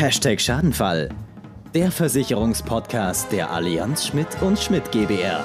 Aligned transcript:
Hashtag 0.00 0.40
Schadenfall. 0.40 1.10
Der 1.74 1.90
Versicherungspodcast 1.92 3.30
der 3.32 3.50
Allianz 3.50 4.06
Schmidt 4.06 4.28
und 4.40 4.58
Schmidt 4.58 4.90
GbR. 4.90 5.44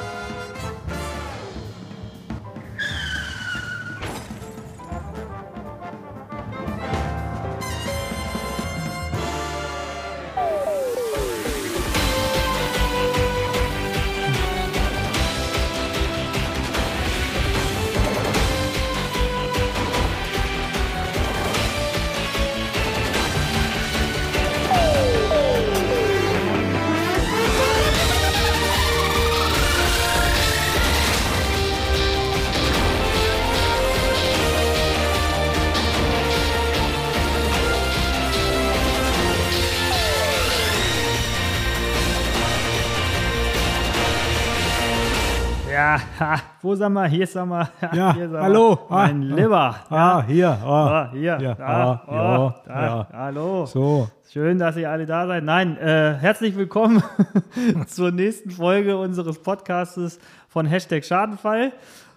Ha, 45.98 46.35
wo 46.62 46.76
sind 46.76 46.94
wir? 46.94 47.05
Hier 47.05 47.27
sind 47.27 47.49
wir. 47.49 47.70
Ja, 47.94 48.13
hier 48.13 48.30
sind 48.30 48.40
hallo. 48.40 48.72
Wir. 48.72 48.95
Mein 48.95 49.31
Ah, 49.31 49.36
Lieber. 49.36 49.76
Ah, 49.90 50.23
hier. 50.26 50.49
Ah, 50.49 50.88
Ah, 50.88 51.09
hier. 51.12 51.38
Ja, 51.41 51.53
da, 51.55 51.66
ah, 51.66 52.02
oh, 52.08 52.12
ja, 52.12 52.55
da, 52.66 52.86
ja. 52.86 53.08
Hallo. 53.13 53.66
So. 53.66 54.08
Schön, 54.31 54.59
dass 54.59 54.76
ihr 54.77 54.89
alle 54.89 55.05
da 55.05 55.27
seid. 55.27 55.44
Nein, 55.44 55.77
äh, 55.77 56.16
herzlich 56.20 56.55
willkommen 56.58 57.02
zur 57.88 58.11
nächsten 58.11 58.52
Folge 58.52 58.97
unseres 58.97 59.42
Podcastes 59.42 60.20
von 60.50 60.66
Hashtag 60.66 61.05
Schadenfall. 61.05 61.72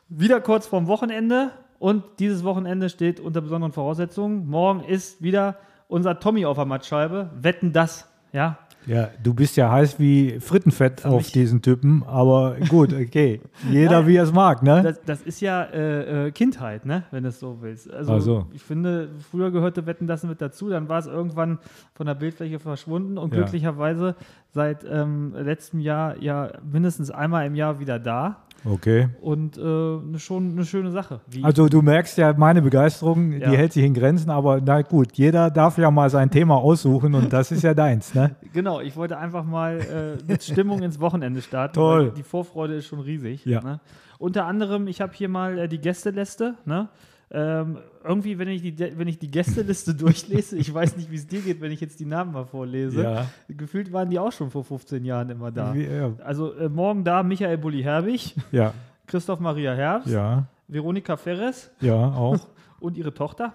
Wieder 0.08 0.41
kurz 0.41 0.66
vorm 0.66 0.86
Wochenende 0.86 1.50
und 1.78 2.03
dieses 2.19 2.42
Wochenende 2.44 2.88
steht 2.88 3.20
unter 3.20 3.41
besonderen 3.41 3.72
Voraussetzungen. 3.72 4.47
Morgen 4.48 4.81
ist 4.83 5.22
wieder 5.22 5.56
unser 5.86 6.19
Tommy 6.19 6.44
auf 6.47 6.56
der 6.56 6.66
Mattscheibe. 6.66 7.31
Wetten 7.34 7.72
das, 7.72 8.08
ja? 8.33 8.56
Ja, 8.89 9.11
du 9.22 9.34
bist 9.34 9.56
ja 9.56 9.70
heiß 9.70 9.98
wie 10.00 10.41
Frittenfett 10.41 11.05
auf 11.05 11.19
mich- 11.19 11.33
diesen 11.33 11.62
Typen, 11.62 12.03
aber 12.06 12.56
gut, 12.69 12.92
okay. 12.92 13.41
Jeder 13.70 13.98
Nein. 14.00 14.06
wie 14.08 14.17
er 14.17 14.25
es 14.25 14.33
mag, 14.33 14.62
ne? 14.62 14.83
Das, 14.83 15.00
das 15.05 15.22
ist 15.22 15.41
ja 15.41 15.62
äh, 15.64 16.28
äh, 16.28 16.31
Kindheit, 16.33 16.86
ne? 16.86 17.05
wenn 17.11 17.22
du 17.22 17.28
es 17.28 17.39
so 17.39 17.59
willst. 17.61 17.92
Also 17.92 18.19
so. 18.19 18.47
ich 18.53 18.62
finde, 18.62 19.11
früher 19.31 19.50
gehörte 19.50 19.86
Wetten 19.86 20.06
das 20.06 20.25
mit 20.25 20.41
dazu, 20.41 20.69
dann 20.70 20.89
war 20.89 20.98
es 20.98 21.06
irgendwann 21.06 21.59
von 21.94 22.06
der 22.06 22.14
Bildfläche 22.14 22.59
verschwunden 22.59 23.19
und 23.19 23.33
Ja. 23.34 23.41
glücklicherweise 23.42 24.14
seit 24.55 24.84
ähm, 24.91 25.34
letztem 25.36 25.81
Jahr 25.81 26.16
ja 26.22 26.50
mindestens 26.72 27.11
einmal 27.11 27.47
im 27.47 27.55
Jahr 27.55 27.78
wieder 27.81 27.98
da 27.98 28.39
Okay. 28.64 29.09
und 29.20 29.56
äh, 29.56 29.61
ne, 29.61 30.19
schon 30.19 30.50
eine 30.50 30.64
schöne 30.64 30.91
Sache. 30.91 31.20
Wie, 31.31 31.44
Also 31.44 31.69
du 31.69 31.81
merkst 31.81 32.19
ja, 32.19 32.33
meine 32.36 32.61
Begeisterung, 32.61 33.31
Ja. 33.33 33.50
die 33.50 33.56
hält 33.56 33.72
sich 33.72 33.84
in 33.84 33.94
Grenzen, 33.94 34.31
aber 34.31 34.61
na 34.64 34.83
gut, 34.83 35.12
jeder 35.12 35.48
darf 35.50 35.78
ja 35.78 35.92
mal 35.92 36.11
sein 36.11 36.28
Thema 36.28 36.56
aussuchen 36.56 37.14
und 37.14 37.33
das 37.33 37.53
ist 37.53 37.62
ja 37.62 37.72
deins, 37.72 38.14
ne? 38.14 38.34
genau, 38.53 38.78
ich 38.83 38.97
wollte 38.97 39.19
einfach 39.19 39.45
mal 39.45 39.79
äh, 39.81 40.23
mit 40.31 40.43
Stimmung 40.43 40.83
ins 40.83 41.01
Wochenende 41.01 41.43
starten. 41.43 41.75
Toll. 41.75 42.07
weil 42.07 42.11
Die 42.12 42.23
Vorfreude 42.23 42.75
ist 42.75 42.87
schon 42.87 43.01
riesig. 43.01 43.45
Ja. 43.45 43.61
Ne? 43.61 43.81
Unter 44.19 44.47
anderem, 44.47 44.87
ich 44.89 45.01
habe 45.01 45.12
hier 45.15 45.29
mal 45.29 45.59
äh, 45.59 45.69
die 45.69 45.79
Gästeliste. 45.79 46.55
Ne? 46.65 46.89
Ähm, 47.31 47.79
irgendwie, 48.05 48.39
wenn 48.39 48.49
ich, 48.49 48.62
die, 48.62 48.79
wenn 48.99 49.06
ich 49.06 49.19
die 49.19 49.31
Gästeliste 49.31 49.95
durchlese, 49.95 50.56
ich 50.56 50.73
weiß 50.73 50.97
nicht, 50.97 51.11
wie 51.11 51.17
es 51.17 51.27
dir 51.27 51.41
geht, 51.41 51.61
wenn 51.61 51.71
ich 51.71 51.81
jetzt 51.81 52.01
die 52.01 52.06
Namen 52.06 52.33
mal 52.33 52.47
vorlese. 52.47 53.03
Ja. 53.03 53.27
Gefühlt 53.49 53.93
waren 53.93 54.09
die 54.09 54.19
auch 54.19 54.33
schon 54.33 54.51
vor 54.51 54.65
15 54.65 55.05
Jahren 55.05 55.29
immer 55.29 55.51
da. 55.51 55.75
Ja, 55.75 56.12
Also 56.25 56.55
äh, 56.55 56.69
morgen 56.71 57.05
da 57.05 57.23
Michael 57.23 57.59
Bulli-Herbig, 57.59 58.34
ja, 58.51 58.73
Christoph 59.06 59.41
Maria 59.41 59.75
Herbst, 59.75 60.09
ja, 60.09 60.47
Veronika 60.69 61.17
Ferres 61.19 61.71
ja, 61.81 61.94
auch. 61.97 62.38
und 62.81 62.97
ihre 62.97 63.12
Tochter. 63.12 63.55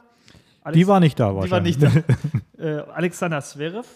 Die 0.66 0.68
Alex- 0.68 0.88
war 0.88 1.00
nicht 1.00 1.20
da 1.20 1.30
die 1.30 1.34
war 1.36 1.42
wahrscheinlich. 1.42 1.80
nicht 1.80 2.04
da. 2.58 2.64
äh, 2.64 2.84
Alexander 2.94 3.42
Zverev, 3.42 3.88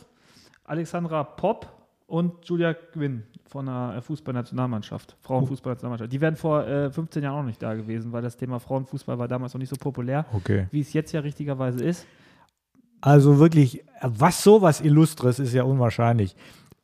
Alexandra 0.67 1.23
Popp 1.23 1.67
und 2.05 2.45
Julia 2.47 2.73
Gwynn 2.93 3.23
von 3.45 3.65
der 3.65 3.95
äh, 3.97 4.01
Fußballnationalmannschaft, 4.01 5.17
Frauenfußballnationalmannschaft. 5.21 6.11
Die 6.13 6.21
wären 6.21 6.35
vor 6.35 6.65
äh, 6.67 6.91
15 6.91 7.23
Jahren 7.23 7.39
auch 7.41 7.45
nicht 7.47 7.61
da 7.61 7.73
gewesen, 7.73 8.11
weil 8.11 8.21
das 8.21 8.37
Thema 8.37 8.59
Frauenfußball 8.59 9.17
war 9.17 9.27
damals 9.27 9.53
noch 9.53 9.59
nicht 9.59 9.69
so 9.69 9.75
populär, 9.77 10.25
Okay. 10.33 10.67
wie 10.71 10.81
es 10.81 10.93
jetzt 10.93 11.11
ja 11.13 11.21
richtigerweise 11.21 11.83
ist. 11.83 12.05
Also 13.01 13.39
wirklich, 13.39 13.83
was 14.01 14.43
sowas 14.43 14.81
Illustres 14.81 15.39
ist 15.39 15.53
ja 15.53 15.63
unwahrscheinlich. 15.63 16.35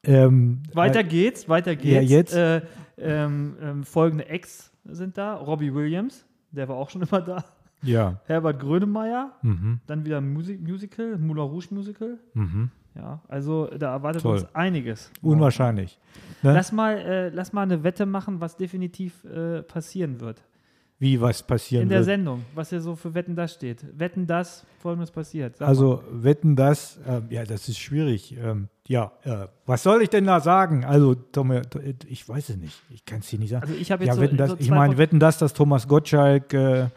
Ähm, 0.03 0.61
Weiter 0.73 0.99
äh, 0.99 1.03
geht's, 1.05 1.47
weiter 1.47 1.75
geht's. 1.75 1.93
Ja, 1.95 2.01
jetzt? 2.01 2.33
Äh, 2.35 2.61
ähm, 2.97 3.55
ähm, 3.61 3.83
folgende 3.83 4.27
Ex 4.27 4.71
sind 4.85 5.17
da. 5.17 5.35
Robbie 5.35 5.73
Williams, 5.73 6.25
der 6.51 6.67
war 6.67 6.75
auch 6.75 6.89
schon 6.89 7.01
immer 7.09 7.21
da. 7.21 7.45
Ja. 7.81 8.19
Herbert 8.25 8.59
Grönemeyer, 8.59 9.31
Mhm. 9.41 9.79
dann 9.87 10.05
wieder 10.05 10.17
ein 10.19 10.31
Musi 10.31 10.57
Musical, 10.57 11.17
Moulin 11.17 11.43
Rouge 11.43 11.67
Musical. 11.71 12.19
Mhm. 12.33 12.69
Ja, 12.95 13.21
also 13.27 13.67
da 13.67 13.91
erwartet 13.93 14.21
Toll. 14.21 14.37
uns 14.39 14.55
einiges. 14.55 15.11
Unwahrscheinlich. 15.21 15.97
Ne? 16.43 16.53
Lass 16.53 16.71
mal, 16.71 16.97
äh, 16.97 17.29
lass 17.29 17.51
mal 17.53 17.63
eine 17.63 17.83
Wette 17.83 18.05
machen, 18.05 18.39
was 18.39 18.55
definitiv 18.55 19.23
äh, 19.25 19.63
passieren 19.63 20.19
wird. 20.19 20.41
Wie 20.99 21.19
was 21.19 21.41
passieren 21.43 21.83
In 21.83 21.89
der 21.89 21.97
wird. 21.99 22.05
Sendung, 22.05 22.45
was 22.53 22.69
hier 22.69 22.79
so 22.79 22.95
für 22.95 23.13
Wetten 23.13 23.35
das 23.35 23.53
steht. 23.55 23.83
Wetten 23.99 24.27
das, 24.27 24.63
folgendes 24.79 25.09
passiert. 25.11 25.57
Sag 25.57 25.65
mal. 25.65 25.69
Also 25.69 26.03
wetten 26.11 26.55
das, 26.55 26.99
ähm, 27.07 27.25
ja, 27.29 27.43
das 27.43 27.67
ist 27.67 27.79
schwierig. 27.79 28.37
Ähm, 28.37 28.69
ja, 28.87 29.11
äh, 29.23 29.47
was 29.65 29.83
soll 29.83 30.01
ich 30.03 30.09
denn 30.09 30.25
da 30.25 30.39
sagen? 30.39 30.85
Also, 30.85 31.15
Tommy, 31.15 31.61
ich 32.07 32.29
weiß 32.29 32.49
es 32.49 32.57
nicht. 32.57 32.79
Ich 32.91 33.03
kann 33.05 33.19
es 33.19 33.27
dir 33.27 33.39
nicht 33.39 33.49
sagen. 33.49 33.63
Also 33.63 33.75
ich 33.75 33.91
habe 33.91 34.03
jetzt 34.03 34.11
ja, 34.11 34.15
so- 34.15 34.21
wetten 34.21 34.37
das, 34.37 34.51
so 34.51 34.57
ich 34.59 34.67
zwei 34.67 34.75
meine, 34.75 34.97
wetten 34.97 35.19
das, 35.19 35.39
dass 35.39 35.53
Thomas 35.53 35.87
Gottschalk 35.87 36.53
äh, 36.53 36.87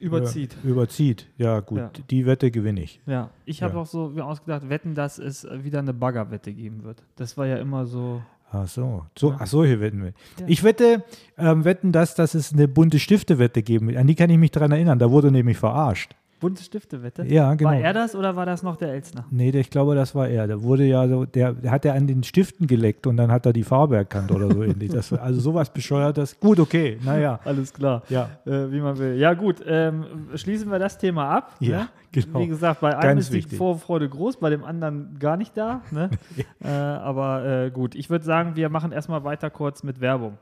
überzieht. 0.00 0.56
Äh, 0.64 0.68
überzieht. 0.68 1.26
Ja, 1.38 1.60
gut, 1.60 1.78
Ja. 1.78 1.90
die 2.10 2.26
Wette 2.26 2.50
gewinne 2.50 2.82
ich. 2.82 3.00
Ja, 3.06 3.30
ich 3.44 3.62
habe 3.62 3.74
Ja. 3.74 3.80
auch 3.80 3.86
so 3.86 4.12
ausgedacht, 4.20 4.68
wetten, 4.68 4.94
dass 4.94 5.18
es 5.18 5.44
äh, 5.44 5.62
wieder 5.64 5.78
eine 5.78 5.94
Baggerwette 5.94 6.52
geben 6.52 6.82
wird. 6.82 7.02
Das 7.16 7.36
war 7.36 7.46
ja 7.46 7.56
immer 7.56 7.86
so. 7.86 8.22
Ach 8.52 8.66
so, 8.66 9.06
so 9.16 9.32
ach 9.38 9.46
so, 9.46 9.64
hier 9.64 9.78
wetten 9.80 10.02
wir. 10.02 10.08
Ja. 10.40 10.46
Ich 10.48 10.64
wette, 10.64 11.04
ähm, 11.38 11.64
wetten 11.64 11.92
das, 11.92 12.16
dass 12.16 12.34
es 12.34 12.52
eine 12.52 12.66
bunte 12.66 12.98
Stifte-Wette 12.98 13.62
geben 13.62 13.86
wird. 13.86 13.96
An 13.98 14.08
die 14.08 14.16
kann 14.16 14.28
ich 14.28 14.38
mich 14.38 14.50
daran 14.50 14.72
erinnern. 14.72 14.98
Da 14.98 15.08
wurde 15.12 15.30
nämlich 15.30 15.56
verarscht. 15.56 16.16
Bunte 16.40 16.62
Stifte-Wette. 16.62 17.26
Ja, 17.26 17.54
genau. 17.54 17.70
War 17.70 17.78
er 17.78 17.92
das 17.92 18.16
oder 18.16 18.34
war 18.34 18.46
das 18.46 18.62
noch 18.62 18.76
der 18.76 18.88
Elsner? 18.92 19.26
Nee, 19.30 19.52
der, 19.52 19.60
ich 19.60 19.68
glaube, 19.68 19.94
das 19.94 20.14
war 20.14 20.26
er. 20.26 20.46
Der 20.46 20.62
wurde 20.62 20.84
ja 20.84 21.06
so, 21.06 21.26
der, 21.26 21.52
der 21.52 21.70
hat 21.70 21.84
ja 21.84 21.92
an 21.92 22.06
den 22.06 22.24
Stiften 22.24 22.66
geleckt 22.66 23.06
und 23.06 23.18
dann 23.18 23.30
hat 23.30 23.44
er 23.44 23.52
die 23.52 23.62
Farbe 23.62 23.96
erkannt 23.96 24.32
oder 24.32 24.50
so 24.50 24.62
ähnlich. 24.62 24.90
Das, 24.90 25.12
also 25.12 25.38
sowas 25.38 25.70
bescheuertes. 25.70 26.40
Gut, 26.40 26.58
okay, 26.58 26.98
naja. 27.04 27.38
Alles 27.44 27.74
klar. 27.74 28.02
Ja. 28.08 28.30
Äh, 28.46 28.72
wie 28.72 28.80
man 28.80 28.98
will. 28.98 29.16
Ja, 29.16 29.34
gut, 29.34 29.62
ähm, 29.66 30.04
schließen 30.34 30.70
wir 30.70 30.78
das 30.78 30.96
Thema 30.96 31.28
ab. 31.28 31.56
Ja, 31.60 31.78
ne? 31.78 31.88
genau. 32.10 32.40
Wie 32.40 32.48
gesagt, 32.48 32.80
bei 32.80 32.96
einem 32.96 33.16
Ganz 33.16 33.30
ist 33.30 33.52
die. 33.52 33.56
Vorfreude 33.56 34.08
groß, 34.08 34.38
bei 34.38 34.48
dem 34.48 34.64
anderen 34.64 35.18
gar 35.18 35.36
nicht 35.36 35.54
da. 35.56 35.82
Ne? 35.90 36.08
äh, 36.64 36.68
aber 36.68 37.44
äh, 37.44 37.70
gut, 37.70 37.94
ich 37.94 38.08
würde 38.08 38.24
sagen, 38.24 38.56
wir 38.56 38.70
machen 38.70 38.92
erstmal 38.92 39.24
weiter 39.24 39.50
kurz 39.50 39.82
mit 39.82 40.00
Werbung. 40.00 40.38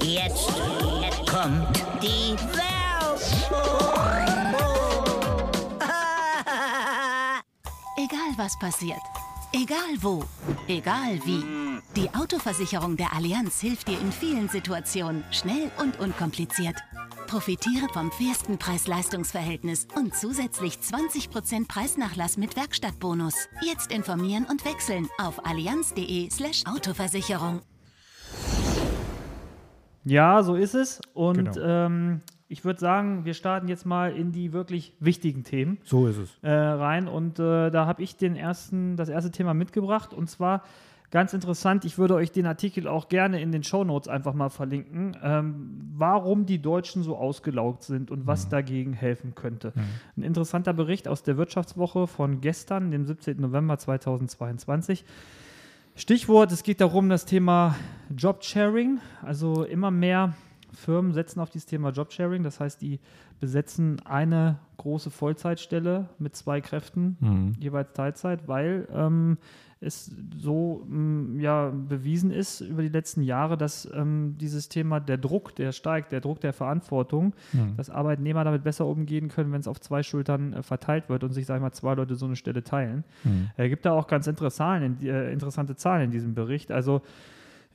Jetzt 0.00 0.48
kommt 1.26 1.82
die 2.00 2.36
Werbung. 2.54 3.73
Was 8.36 8.58
passiert, 8.58 9.00
egal 9.52 9.78
wo, 10.00 10.24
egal 10.68 11.18
wie. 11.24 11.42
Die 11.96 12.12
Autoversicherung 12.14 12.96
der 12.96 13.12
Allianz 13.12 13.60
hilft 13.60 13.88
dir 13.88 14.00
in 14.00 14.10
vielen 14.12 14.48
Situationen 14.48 15.24
schnell 15.30 15.70
und 15.78 15.98
unkompliziert. 16.00 16.76
Profitiere 17.26 17.88
vom 17.92 18.10
fairsten 18.12 18.58
Preis-Leistungs-Verhältnis 18.58 19.86
und 19.96 20.14
zusätzlich 20.14 20.74
20% 20.76 21.66
Preisnachlass 21.68 22.36
mit 22.36 22.56
Werkstattbonus. 22.56 23.34
Jetzt 23.62 23.92
informieren 23.92 24.46
und 24.50 24.64
wechseln 24.64 25.08
auf 25.18 25.44
allianz.de/slash 25.46 26.64
Autoversicherung. 26.66 27.62
Ja, 30.04 30.42
so 30.42 30.54
ist 30.54 30.74
es. 30.74 31.00
Und 31.14 31.54
Genau. 31.54 31.60
ähm, 31.66 32.20
ich 32.48 32.64
würde 32.64 32.78
sagen, 32.78 33.24
wir 33.24 33.34
starten 33.34 33.68
jetzt 33.68 33.86
mal 33.86 34.12
in 34.14 34.30
die 34.32 34.52
wirklich 34.52 34.92
wichtigen 35.00 35.44
Themen 35.44 35.78
So 35.84 36.06
ist 36.06 36.18
es. 36.18 36.38
äh, 36.42 36.50
rein. 36.50 37.08
Und 37.08 37.38
äh, 37.38 37.70
da 37.70 37.86
habe 37.86 38.02
ich 38.02 38.16
den 38.16 38.36
ersten, 38.36 38.96
das 38.96 39.08
erste 39.08 39.30
Thema 39.30 39.54
mitgebracht. 39.54 40.12
Und 40.12 40.28
zwar 40.28 40.62
ganz 41.10 41.32
interessant, 41.32 41.84
ich 41.84 41.96
würde 41.96 42.14
euch 42.14 42.32
den 42.32 42.44
Artikel 42.44 42.86
auch 42.88 43.08
gerne 43.08 43.40
in 43.40 43.50
den 43.52 43.62
Shownotes 43.62 44.08
einfach 44.08 44.34
mal 44.34 44.50
verlinken, 44.50 45.16
ähm, 45.22 45.92
warum 45.96 46.44
die 46.44 46.60
Deutschen 46.60 47.02
so 47.02 47.16
ausgelaugt 47.16 47.84
sind 47.84 48.10
und 48.10 48.26
was 48.26 48.48
dagegen 48.48 48.92
helfen 48.92 49.34
könnte. 49.34 49.72
Ein 50.16 50.22
interessanter 50.22 50.72
Bericht 50.72 51.06
aus 51.08 51.22
der 51.22 51.36
Wirtschaftswoche 51.36 52.06
von 52.08 52.40
gestern, 52.40 52.90
dem 52.90 53.04
17. 53.06 53.40
November 53.40 53.78
2022. 53.78 55.04
Stichwort, 55.96 56.50
es 56.50 56.64
geht 56.64 56.80
darum, 56.80 57.08
das 57.08 57.24
Thema 57.24 57.76
Jobsharing, 58.16 58.98
also 59.22 59.62
immer 59.64 59.92
mehr 59.92 60.34
Firmen 60.74 61.12
setzen 61.12 61.40
auf 61.40 61.50
dieses 61.50 61.66
Thema 61.66 61.90
Jobsharing. 61.90 62.42
Das 62.42 62.60
heißt, 62.60 62.80
die 62.82 63.00
besetzen 63.40 64.00
eine 64.04 64.58
große 64.76 65.10
Vollzeitstelle 65.10 66.08
mit 66.18 66.36
zwei 66.36 66.60
Kräften, 66.60 67.16
Mhm. 67.20 67.52
jeweils 67.58 67.92
Teilzeit, 67.92 68.48
weil 68.48 68.88
ähm, 68.92 69.38
es 69.80 70.10
so 70.38 70.86
ähm, 70.90 71.38
ja, 71.40 71.68
bewiesen 71.70 72.30
ist 72.30 72.62
über 72.62 72.80
die 72.80 72.88
letzten 72.88 73.22
Jahre, 73.22 73.58
dass 73.58 73.86
ähm, 73.94 74.36
dieses 74.40 74.70
Thema 74.70 74.98
der 74.98 75.18
Druck, 75.18 75.54
der 75.56 75.72
steigt, 75.72 76.10
der 76.10 76.20
Druck 76.22 76.40
der 76.40 76.52
Verantwortung, 76.54 77.34
Mhm. 77.52 77.76
dass 77.76 77.90
Arbeitnehmer 77.90 78.44
damit 78.44 78.64
besser 78.64 78.86
umgehen 78.86 79.28
können, 79.28 79.52
wenn 79.52 79.60
es 79.60 79.68
auf 79.68 79.80
zwei 79.80 80.02
Schultern 80.02 80.54
äh, 80.54 80.62
verteilt 80.62 81.08
wird 81.10 81.22
und 81.22 81.32
sich, 81.32 81.44
sag 81.46 81.56
ich 81.56 81.62
mal, 81.62 81.72
zwei 81.72 81.94
Leute 81.94 82.14
so 82.14 82.24
eine 82.26 82.36
Stelle 82.36 82.62
teilen. 82.64 83.04
Mhm. 83.24 83.50
Er 83.56 83.68
gibt 83.68 83.84
da 83.84 83.92
auch 83.92 84.06
ganz 84.06 84.26
interessante 84.26 84.54
Zahlen 84.56 84.98
in, 85.00 85.06
äh, 85.06 85.30
interessante 85.32 85.76
Zahlen 85.76 86.04
in 86.04 86.10
diesem 86.10 86.34
Bericht. 86.34 86.72
Also 86.72 87.02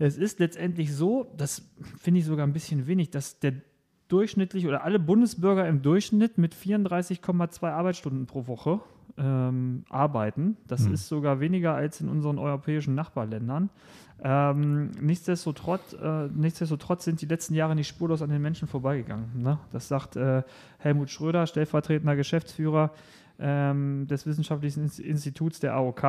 es 0.07 0.17
ist 0.17 0.39
letztendlich 0.39 0.93
so, 0.95 1.31
das 1.37 1.61
finde 1.97 2.19
ich 2.21 2.25
sogar 2.25 2.47
ein 2.47 2.53
bisschen 2.53 2.87
wenig, 2.87 3.09
dass 3.11 3.39
der 3.39 3.53
durchschnittlich 4.07 4.65
oder 4.67 4.83
alle 4.83 4.97
Bundesbürger 4.99 5.67
im 5.67 5.81
Durchschnitt 5.81 6.37
mit 6.37 6.55
34,2 6.55 7.67
Arbeitsstunden 7.69 8.25
pro 8.25 8.47
Woche 8.47 8.79
ähm, 9.17 9.83
arbeiten. 9.89 10.57
Das 10.67 10.85
Hm. 10.85 10.93
ist 10.93 11.07
sogar 11.07 11.39
weniger 11.39 11.75
als 11.75 12.01
in 12.01 12.09
unseren 12.09 12.39
europäischen 12.39 12.95
Nachbarländern. 12.95 13.69
Ähm, 14.21 14.91
nichtsdestotrotz, 14.99 15.93
äh, 15.93 16.27
nichtsdestotrotz 16.27 17.05
sind 17.05 17.21
die 17.21 17.25
letzten 17.25 17.53
Jahre 17.53 17.75
nicht 17.75 17.87
spurlos 17.87 18.21
an 18.21 18.29
den 18.29 18.41
Menschen 18.41 18.67
vorbeigegangen. 18.67 19.41
Ne? 19.41 19.59
Das 19.71 19.87
sagt 19.87 20.15
äh, 20.15 20.43
Helmut 20.79 21.09
Schröder, 21.09 21.45
stellvertretender 21.47 22.15
Geschäftsführer 22.15 22.91
ähm, 23.39 24.07
des 24.07 24.25
Wissenschaftlichen 24.25 24.83
Ins- 24.83 24.99
Instituts 24.99 25.59
der 25.59 25.75
AOK. 25.75 26.03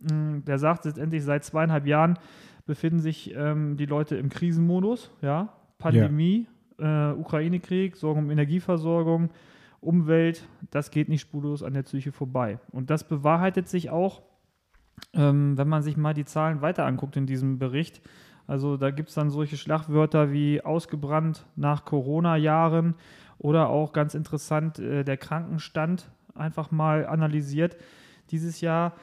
Mm, 0.00 0.44
Der 0.46 0.58
sagt 0.58 0.84
letztendlich, 0.84 1.24
seit 1.24 1.44
zweieinhalb 1.44 1.86
Jahren 1.86 2.18
befinden 2.66 3.00
sich 3.00 3.34
ähm, 3.34 3.76
die 3.76 3.86
Leute 3.86 4.16
im 4.16 4.28
Krisenmodus. 4.28 5.10
Ja? 5.20 5.52
Pandemie, 5.78 6.46
äh, 6.78 7.12
Ukraine-Krieg, 7.12 7.96
Sorgen 7.96 8.20
um 8.20 8.30
Energieversorgung, 8.30 9.30
Umwelt, 9.80 10.46
das 10.70 10.92
geht 10.92 11.08
nicht 11.08 11.22
spurlos 11.22 11.62
an 11.62 11.74
der 11.74 11.82
Psyche 11.82 12.12
vorbei. 12.12 12.60
Und 12.70 12.90
das 12.90 13.06
bewahrheitet 13.08 13.68
sich 13.68 13.90
auch, 13.90 14.22
ähm, 15.12 15.58
wenn 15.58 15.68
man 15.68 15.82
sich 15.82 15.96
mal 15.96 16.14
die 16.14 16.24
Zahlen 16.24 16.62
weiter 16.62 16.86
anguckt 16.86 17.16
in 17.16 17.26
diesem 17.26 17.58
Bericht. 17.58 18.00
Also 18.46 18.76
da 18.76 18.90
gibt 18.90 19.08
es 19.08 19.16
dann 19.16 19.30
solche 19.30 19.56
Schlagwörter 19.56 20.32
wie 20.32 20.60
ausgebrannt 20.60 21.46
nach 21.56 21.84
Corona-Jahren 21.84 22.94
oder 23.38 23.70
auch 23.70 23.92
ganz 23.92 24.14
interessant 24.14 24.78
äh, 24.78 25.04
der 25.04 25.16
Krankenstand 25.16 26.10
einfach 26.34 26.70
mal 26.70 27.06
analysiert. 27.06 27.76
Dieses 28.30 28.60
Jahr 28.60 28.94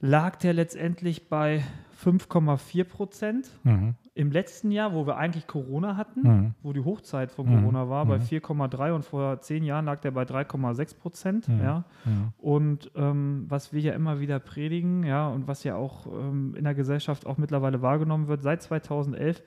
lag 0.00 0.36
der 0.36 0.52
letztendlich 0.54 1.28
bei 1.28 1.62
5,4 2.04 2.84
Prozent. 2.84 3.50
Mhm. 3.64 3.94
Im 4.14 4.32
letzten 4.32 4.70
Jahr, 4.70 4.94
wo 4.94 5.06
wir 5.06 5.16
eigentlich 5.16 5.46
Corona 5.46 5.96
hatten, 5.96 6.22
Mhm. 6.22 6.54
wo 6.62 6.72
die 6.72 6.80
Hochzeit 6.84 7.30
von 7.30 7.46
Mhm. 7.46 7.60
Corona 7.60 7.88
war, 7.88 8.06
bei 8.06 8.16
Mhm. 8.18 8.22
4,3 8.22 8.92
und 8.94 9.04
vor 9.04 9.40
zehn 9.40 9.62
Jahren 9.64 9.84
lag 9.84 10.00
der 10.00 10.10
bei 10.10 10.24
3,6 10.24 10.94
Prozent. 10.94 11.48
Mhm. 11.48 11.60
Ja. 11.62 11.84
Mhm. 12.04 12.28
Und 12.38 12.90
ähm, 12.96 13.44
was 13.48 13.72
wir 13.72 13.80
ja 13.80 13.92
immer 13.92 14.20
wieder 14.20 14.38
predigen, 14.40 15.04
ja, 15.04 15.28
und 15.28 15.46
was 15.48 15.64
ja 15.64 15.76
auch 15.76 16.06
ähm, 16.06 16.54
in 16.56 16.64
der 16.64 16.74
Gesellschaft 16.74 17.26
auch 17.26 17.36
mittlerweile 17.36 17.82
wahrgenommen 17.82 18.28
wird, 18.28 18.42
seit 18.42 18.62
2011 18.62 19.42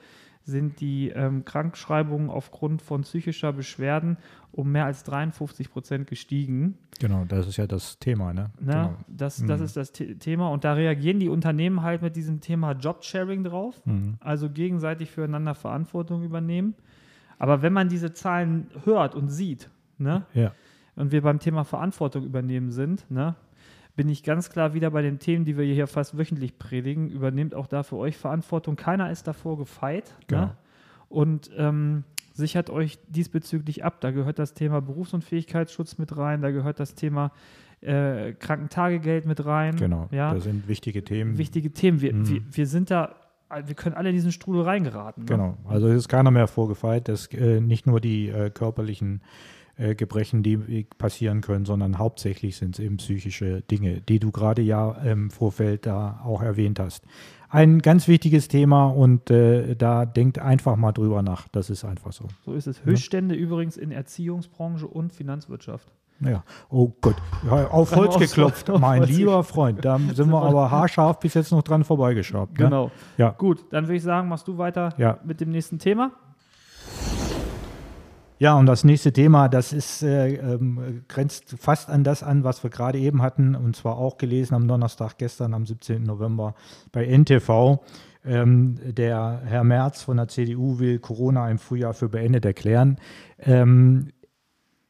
sind 0.45 0.81
die 0.81 1.09
ähm, 1.09 1.45
Krankschreibungen 1.45 2.29
aufgrund 2.29 2.81
von 2.81 3.01
psychischer 3.01 3.53
Beschwerden 3.53 4.17
um 4.51 4.71
mehr 4.71 4.85
als 4.85 5.03
53 5.03 5.71
Prozent 5.71 6.07
gestiegen. 6.07 6.77
Genau, 6.99 7.25
das 7.25 7.47
ist 7.47 7.57
ja 7.57 7.65
das 7.65 7.97
Thema, 7.97 8.33
ne? 8.33 8.51
Ne? 8.59 8.71
Genau. 8.73 8.93
Das, 9.07 9.43
das 9.45 9.59
Mhm. 9.59 9.65
ist 9.65 9.77
das 9.77 9.93
The 9.95 10.15
Thema. 10.15 10.49
Und 10.49 10.63
da 10.63 10.73
reagieren 10.73 11.19
die 11.19 11.29
Unternehmen 11.29 11.81
halt 11.81 12.01
mit 12.03 12.15
diesem 12.15 12.39
Thema 12.41 12.73
Jobsharing 12.73 13.43
drauf, 13.43 13.81
Mhm. 13.85 14.17
also 14.19 14.49
gegenseitig 14.49 15.09
füreinander 15.11 15.55
Verantwortung 15.55 16.23
übernehmen. 16.23 16.75
Aber 17.39 17.61
wenn 17.61 17.73
man 17.73 17.89
diese 17.89 18.13
Zahlen 18.13 18.67
hört 18.85 19.15
und 19.15 19.29
sieht, 19.29 19.69
ne, 19.97 20.25
Ja. 20.33 20.51
und 20.95 21.11
wir 21.11 21.21
beim 21.23 21.39
Thema 21.39 21.63
Verantwortung 21.63 22.23
übernehmen 22.23 22.69
sind, 22.71 23.09
ne, 23.09 23.35
bin 23.95 24.09
ich 24.09 24.23
ganz 24.23 24.49
klar 24.49 24.73
wieder 24.73 24.89
bei 24.91 25.01
den 25.01 25.19
Themen, 25.19 25.45
die 25.45 25.57
wir 25.57 25.65
hier 25.65 25.87
fast 25.87 26.17
wöchentlich 26.17 26.57
predigen. 26.57 27.09
Übernehmt 27.09 27.53
auch 27.53 27.67
da 27.67 27.83
für 27.83 27.97
euch 27.97 28.17
Verantwortung. 28.17 28.75
Keiner 28.75 29.11
ist 29.11 29.27
davor 29.27 29.57
gefeit. 29.57 30.15
Genau. 30.27 30.41
Ne? 30.45 30.57
Und 31.09 31.51
ähm, 31.57 32.03
sichert 32.33 32.71
euch 32.71 32.97
diesbezüglich 33.07 33.83
ab. 33.85 34.01
Da 34.01 34.09
gehört 34.11 34.39
das 34.39 34.55
Thema 34.55 34.81
Berufsunfähigkeitsschutz 34.81 35.99
mit 35.99 36.17
rein, 36.17 36.41
da 36.41 36.49
gehört 36.49 36.79
das 36.79 36.95
Thema 36.95 37.31
äh, 37.81 38.33
Krankentagegeld 38.33 39.25
mit 39.27 39.45
rein. 39.45 39.75
Genau, 39.75 40.07
Ja, 40.11 40.33
das 40.33 40.45
sind 40.45 40.67
wichtige 40.67 41.03
Themen. 41.03 41.37
wichtige 41.37 41.71
Themen. 41.71 42.01
Wir, 42.01 42.13
Mhm. 42.13 42.29
wir, 42.29 42.41
wir 42.51 42.65
sind 42.67 42.89
da, 42.89 43.13
wir 43.63 43.75
können 43.75 43.93
alle 43.93 44.09
in 44.09 44.15
diesen 44.15 44.31
Strudel 44.31 44.63
reingeraten. 44.63 45.25
Ne? 45.25 45.27
Genau, 45.29 45.57
also 45.65 45.87
es 45.89 45.97
ist 45.97 46.07
keiner 46.09 46.31
mehr 46.31 46.47
vorgefeilt, 46.47 47.07
dass 47.09 47.27
äh, 47.27 47.59
nicht 47.61 47.85
nur 47.85 47.99
die 48.01 48.29
äh, 48.29 48.49
körperlichen 48.49 49.21
äh, 49.77 49.95
Gebrechen, 49.95 50.43
die 50.43 50.85
passieren 50.97 51.41
können, 51.41 51.65
sondern 51.65 51.97
hauptsächlich 51.97 52.57
sind 52.57 52.75
es 52.77 52.79
eben 52.79 52.97
psychische 52.97 53.61
Dinge, 53.61 54.01
die 54.01 54.19
du 54.19 54.31
gerade 54.31 54.61
ja 54.61 54.91
im 54.91 55.31
Vorfeld 55.31 55.85
da 55.85 56.21
auch 56.23 56.41
erwähnt 56.41 56.79
hast. 56.79 57.03
Ein 57.49 57.79
ganz 57.79 58.07
wichtiges 58.07 58.47
Thema 58.47 58.87
und 58.87 59.29
äh, 59.29 59.75
da 59.75 60.05
denkt 60.05 60.39
einfach 60.39 60.75
mal 60.75 60.91
drüber 60.91 61.21
nach. 61.21 61.47
Das 61.49 61.69
ist 61.69 61.85
einfach 61.85 62.11
so. 62.11 62.25
So 62.45 62.53
ist 62.53 62.65
es. 62.67 62.83
Höchststände 62.83 63.35
übrigens 63.35 63.77
in 63.77 63.91
Erziehungsbranche 63.91 64.87
und 64.87 65.13
Finanzwirtschaft. 65.13 65.91
Ja, 66.19 66.43
oh 66.69 66.91
Gott, 67.01 67.15
ja, 67.45 67.67
auf 67.67 67.95
Holz 67.95 68.17
geklopft, 68.17 68.69
auf 68.69 68.79
mein 68.79 69.01
Holz 69.01 69.11
lieber 69.11 69.43
Freund. 69.43 69.83
Da 69.83 69.99
sind 70.13 70.29
wir 70.29 70.41
aber 70.43 70.71
haarscharf 70.71 71.19
bis 71.19 71.33
jetzt 71.33 71.51
noch 71.51 71.63
dran 71.63 71.83
vorbeigeschabt. 71.83 72.53
Ne? 72.53 72.65
Genau. 72.65 72.91
Ja. 73.17 73.31
Gut, 73.31 73.65
dann 73.71 73.85
würde 73.85 73.95
ich 73.97 74.03
sagen, 74.03 74.29
machst 74.29 74.47
du 74.47 74.57
weiter 74.57 74.93
Ja. 74.97 75.19
mit 75.23 75.41
dem 75.41 75.49
nächsten 75.49 75.79
Thema. 75.79 76.11
Ja, 78.43 78.55
und 78.55 78.65
das 78.65 78.83
nächste 78.83 79.13
Thema, 79.13 79.47
das 79.47 79.71
ist, 79.71 80.03
äh, 80.03 80.33
ähm, 80.33 81.05
grenzt 81.07 81.55
fast 81.57 81.89
an 81.89 82.03
das 82.03 82.23
an, 82.23 82.43
was 82.43 82.61
wir 82.61 82.69
gerade 82.69 82.99
eben 82.99 83.21
hatten, 83.21 83.55
und 83.55 83.73
zwar 83.73 83.97
auch 83.97 84.17
gelesen 84.17 84.53
am 84.53 84.67
Donnerstag 84.67 85.17
gestern, 85.17 85.53
am 85.53 85.65
17. 85.65 86.03
November 86.03 86.53
bei 86.91 87.05
NTV. 87.05 87.79
Ähm, 88.25 88.79
der 88.83 89.43
Herr 89.45 89.63
Merz 89.63 90.01
von 90.01 90.17
der 90.17 90.27
CDU 90.27 90.77
will 90.77 90.99
Corona 90.99 91.49
im 91.49 91.57
Frühjahr 91.57 91.93
für 91.93 92.09
beendet 92.09 92.43
erklären. 92.43 92.97
Ähm, 93.39 94.09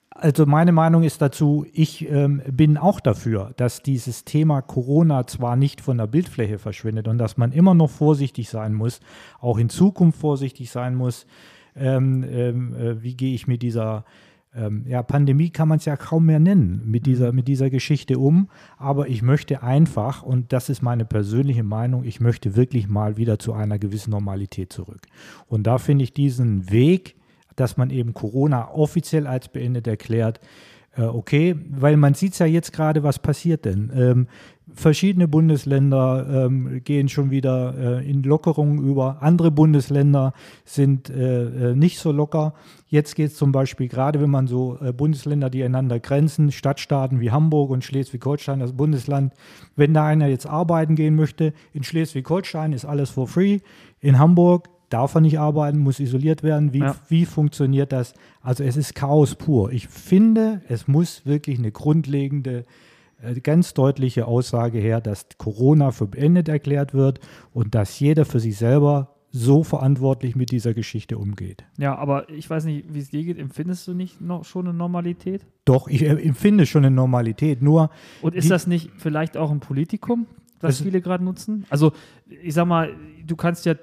also 0.10 0.48
meine 0.48 0.72
Meinung 0.72 1.04
ist 1.04 1.22
dazu, 1.22 1.64
ich 1.74 2.10
ähm, 2.10 2.42
bin 2.52 2.76
auch 2.76 3.00
dafür, 3.00 3.54
dass 3.58 3.84
dieses 3.84 4.26
Thema 4.26 4.64
Corona 4.64 5.28
zwar 5.28 5.58
nicht 5.58 5.80
von 5.80 6.00
der 6.00 6.08
Bildfläche 6.08 6.58
verschwindet 6.58 7.08
und 7.08 7.20
dass 7.20 7.38
man 7.38 7.52
immer 7.52 7.76
noch 7.76 7.92
vorsichtig 7.92 8.50
sein 8.50 8.74
muss, 8.74 9.00
auch 9.40 9.60
in 9.60 9.70
Zukunft 9.70 10.20
vorsichtig 10.20 10.72
sein 10.72 10.96
muss. 10.96 11.28
Ähm, 11.75 12.24
ähm, 12.30 12.75
äh, 12.75 13.04
wie 13.04 13.16
gehe 13.16 13.34
ich 13.34 13.48
mit 13.48 13.62
dieser 13.62 14.06
ähm, 14.56 14.86
ja, 14.88 15.02
Pandemie 15.02 15.50
kann 15.50 15.68
man 15.68 15.80
es 15.80 15.86
ja 15.86 15.98
kaum 15.98 16.28
mehr 16.28 16.40
nennen, 16.40 16.81
mit 16.86 17.06
dieser, 17.06 17.31
mit 17.31 17.48
dieser 17.48 17.70
Geschichte 17.70 18.20
um. 18.20 18.50
Aber 18.78 19.08
ich 19.08 19.22
möchte 19.22 19.64
einfach, 19.64 20.24
und 20.24 20.54
das 20.54 20.70
ist 20.70 20.81
meine 20.81 21.06
persönliche 21.06 21.63
Meinung, 21.63 22.03
ich 22.03 22.20
möchte 22.20 22.56
wirklich 22.56 22.88
mal 22.88 23.18
wieder 23.18 23.39
zu 23.39 23.53
einer 23.53 23.80
gewissen 23.80 24.12
Normalität 24.12 24.72
zurück. 24.72 25.01
Und 25.48 25.65
da 25.65 25.77
finde 25.77 26.03
ich 26.03 26.13
diesen 26.13 26.70
Weg, 26.70 27.15
dass 27.56 27.77
man 27.77 27.89
eben 27.89 28.13
Corona 28.13 28.72
offiziell 28.72 29.27
als 29.27 29.48
beendet 29.48 29.88
erklärt, 29.88 30.39
äh, 30.96 31.03
okay, 31.03 31.56
weil 31.70 31.98
man 31.98 32.13
sieht 32.13 32.38
ja 32.38 32.46
jetzt 32.46 32.74
gerade, 32.74 33.03
was 33.03 33.20
passiert 33.20 33.65
denn. 33.65 33.92
Ähm, 33.96 34.27
verschiedene 34.74 35.27
Bundesländer 35.27 36.46
ähm, 36.46 36.82
gehen 36.84 37.10
schon 37.10 37.32
wieder 37.32 38.00
äh, 38.00 38.10
in 38.10 38.24
Lockerungen 38.24 38.79
über, 38.79 39.17
andere 39.22 39.51
Bundesländer 39.51 40.34
sind 40.65 41.10
äh, 41.10 41.72
äh, 41.72 41.75
nicht 41.75 42.00
so 42.00 42.12
locker. 42.12 42.53
Jetzt 42.88 43.15
geht 43.15 43.32
es 43.32 43.36
zum 43.36 43.51
Beispiel 43.51 43.88
gerade, 43.88 44.22
wenn 44.22 44.29
man 44.29 44.48
so 44.48 44.77
äh, 44.82 44.93
Bundesländer, 44.93 45.50
die 45.50 45.63
einander 45.63 46.00
grenzen, 46.00 46.51
Stadtstaaten 46.51 47.20
wie 47.20 47.32
Hamburg 47.32 47.70
und 47.72 47.84
Schleswig-Holstein, 47.84 48.60
das 48.60 48.74
Bundesland, 48.74 49.34
wenn 49.75 49.93
da 49.93 50.05
einer 50.05 50.27
jetzt 50.27 50.46
arbeiten 50.48 50.96
gehen 50.96 51.15
möchte, 51.15 51.53
in 51.74 51.84
Schleswig-Holstein 51.84 52.74
ist 52.74 52.86
alles 52.86 53.10
for 53.10 53.27
free, 53.27 53.60
in 54.00 54.17
Hamburg 54.17 54.70
darf 54.89 55.15
er 55.15 55.22
nicht 55.22 55.39
arbeiten, 55.39 55.79
muss 55.79 56.00
isoliert 56.00 56.43
werden. 56.43 56.72
Wie, 56.72 56.79
Ja. 56.79 56.96
wie 57.10 57.25
funktioniert 57.25 57.91
das? 57.91 58.13
Also 58.41 58.63
es 58.63 58.77
ist 58.77 58.93
Chaos 58.93 59.36
pur. 59.36 59.72
Ich 59.72 59.88
finde, 59.88 60.62
es 60.70 60.88
muss 60.88 61.25
wirklich 61.25 61.58
eine 61.58 61.72
grundlegende, 61.72 62.65
ganz 63.42 63.74
deutliche 63.74 64.27
Aussage 64.27 64.80
her, 64.80 65.01
dass 65.01 65.27
Corona 65.38 65.92
für 65.92 66.08
beendet 66.08 66.50
erklärt 66.50 66.94
wird 66.94 67.20
und 67.53 67.75
dass 67.75 68.00
jeder 68.00 68.25
für 68.25 68.39
sich 68.39 68.58
selber 68.58 69.13
so 69.36 69.63
verantwortlich 69.63 70.36
mit 70.36 70.51
dieser 70.51 70.75
Geschichte 70.75 71.18
umgeht. 71.18 71.65
Ja, 71.77 71.96
aber 71.96 72.30
ich 72.30 72.48
weiß 72.48 72.65
nicht, 72.65 72.94
wie 72.94 73.00
es 73.00 73.10
dir 73.10 73.24
geht. 73.24 73.39
Empfindest 73.39 73.88
du 73.88 73.96
nicht 73.96 74.22
noch 74.22 74.46
schon 74.46 74.68
eine 74.68 74.77
Normalität? 74.77 75.48
Doch, 75.65 75.88
ich 75.88 76.03
äh, 76.03 76.10
empfinde 76.10 76.68
schon 76.68 76.86
eine 76.86 76.96
Normalität. 76.96 77.63
Nur, 77.63 77.89
Und 78.22 78.36
ist 78.36 78.51
das 78.51 78.68
nicht 78.68 78.92
vielleicht 78.98 79.36
auch 79.36 79.50
ein 79.50 79.60
Politikum, 79.60 80.27
das 80.60 80.82
viele 80.82 81.01
gerade 81.01 81.24
nutzen? 81.24 81.65
Also, 81.72 81.94
ich 82.27 82.53
sag 82.53 82.68
mal, 82.68 82.94
du 83.25 83.36
kannst 83.36 83.65
ja 83.65 83.74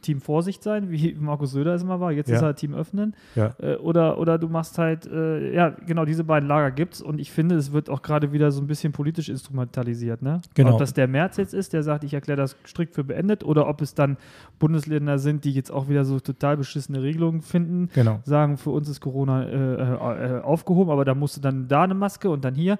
Team 0.00 0.20
Vorsicht 0.20 0.62
sein, 0.62 0.90
wie 0.90 1.16
Markus 1.18 1.52
Söder 1.52 1.74
es 1.74 1.82
immer 1.82 2.00
war. 2.00 2.12
Jetzt 2.12 2.28
Ja. 2.30 2.36
ist 2.36 2.42
er 2.42 2.54
Team 2.54 2.74
Öffnen. 2.74 3.14
Ja. 3.34 3.54
Äh, 3.60 3.76
oder, 3.76 4.18
oder 4.18 4.38
du 4.38 4.48
machst 4.48 4.78
halt, 4.78 5.06
äh, 5.06 5.54
ja, 5.54 5.70
genau, 5.86 6.04
diese 6.04 6.24
beiden 6.24 6.48
Lager 6.48 6.70
gibt's 6.70 7.00
und 7.00 7.18
ich 7.20 7.30
finde, 7.30 7.54
es 7.56 7.72
wird 7.72 7.90
auch 7.90 8.02
gerade 8.02 8.32
wieder 8.32 8.50
so 8.52 8.60
ein 8.60 8.66
bisschen 8.66 8.92
politisch 8.92 9.28
instrumentalisiert, 9.28 10.22
ne? 10.22 10.40
Genau. 10.54 10.72
Ob 10.72 10.78
das 10.78 10.94
der 10.94 11.08
März 11.08 11.36
jetzt 11.36 11.54
ist, 11.54 11.72
der 11.72 11.82
sagt, 11.82 12.04
ich 12.04 12.14
erkläre 12.14 12.36
das 12.36 12.56
strikt 12.66 12.94
für 12.94 13.04
beendet, 13.04 13.44
oder 13.44 13.68
ob 13.68 13.80
es 13.82 13.94
dann 13.94 14.16
Bundesländer 14.58 15.18
sind, 15.18 15.44
die 15.44 15.52
jetzt 15.52 15.70
auch 15.70 15.88
wieder 15.88 16.04
so 16.04 16.20
total 16.20 16.56
beschissene 16.56 17.02
Regelungen 17.02 17.40
finden, 17.42 17.88
Genau. 17.94 18.20
sagen, 18.24 18.56
für 18.56 18.70
uns 18.70 18.88
ist 18.88 19.00
Corona 19.00 19.44
äh, 19.44 20.36
äh, 20.38 20.40
aufgehoben, 20.40 20.90
aber 20.90 21.04
da 21.04 21.14
musst 21.14 21.36
du 21.36 21.40
dann 21.40 21.68
da 21.68 21.82
eine 21.84 21.94
Maske 21.94 22.30
und 22.30 22.44
dann 22.44 22.54
hier. 22.54 22.78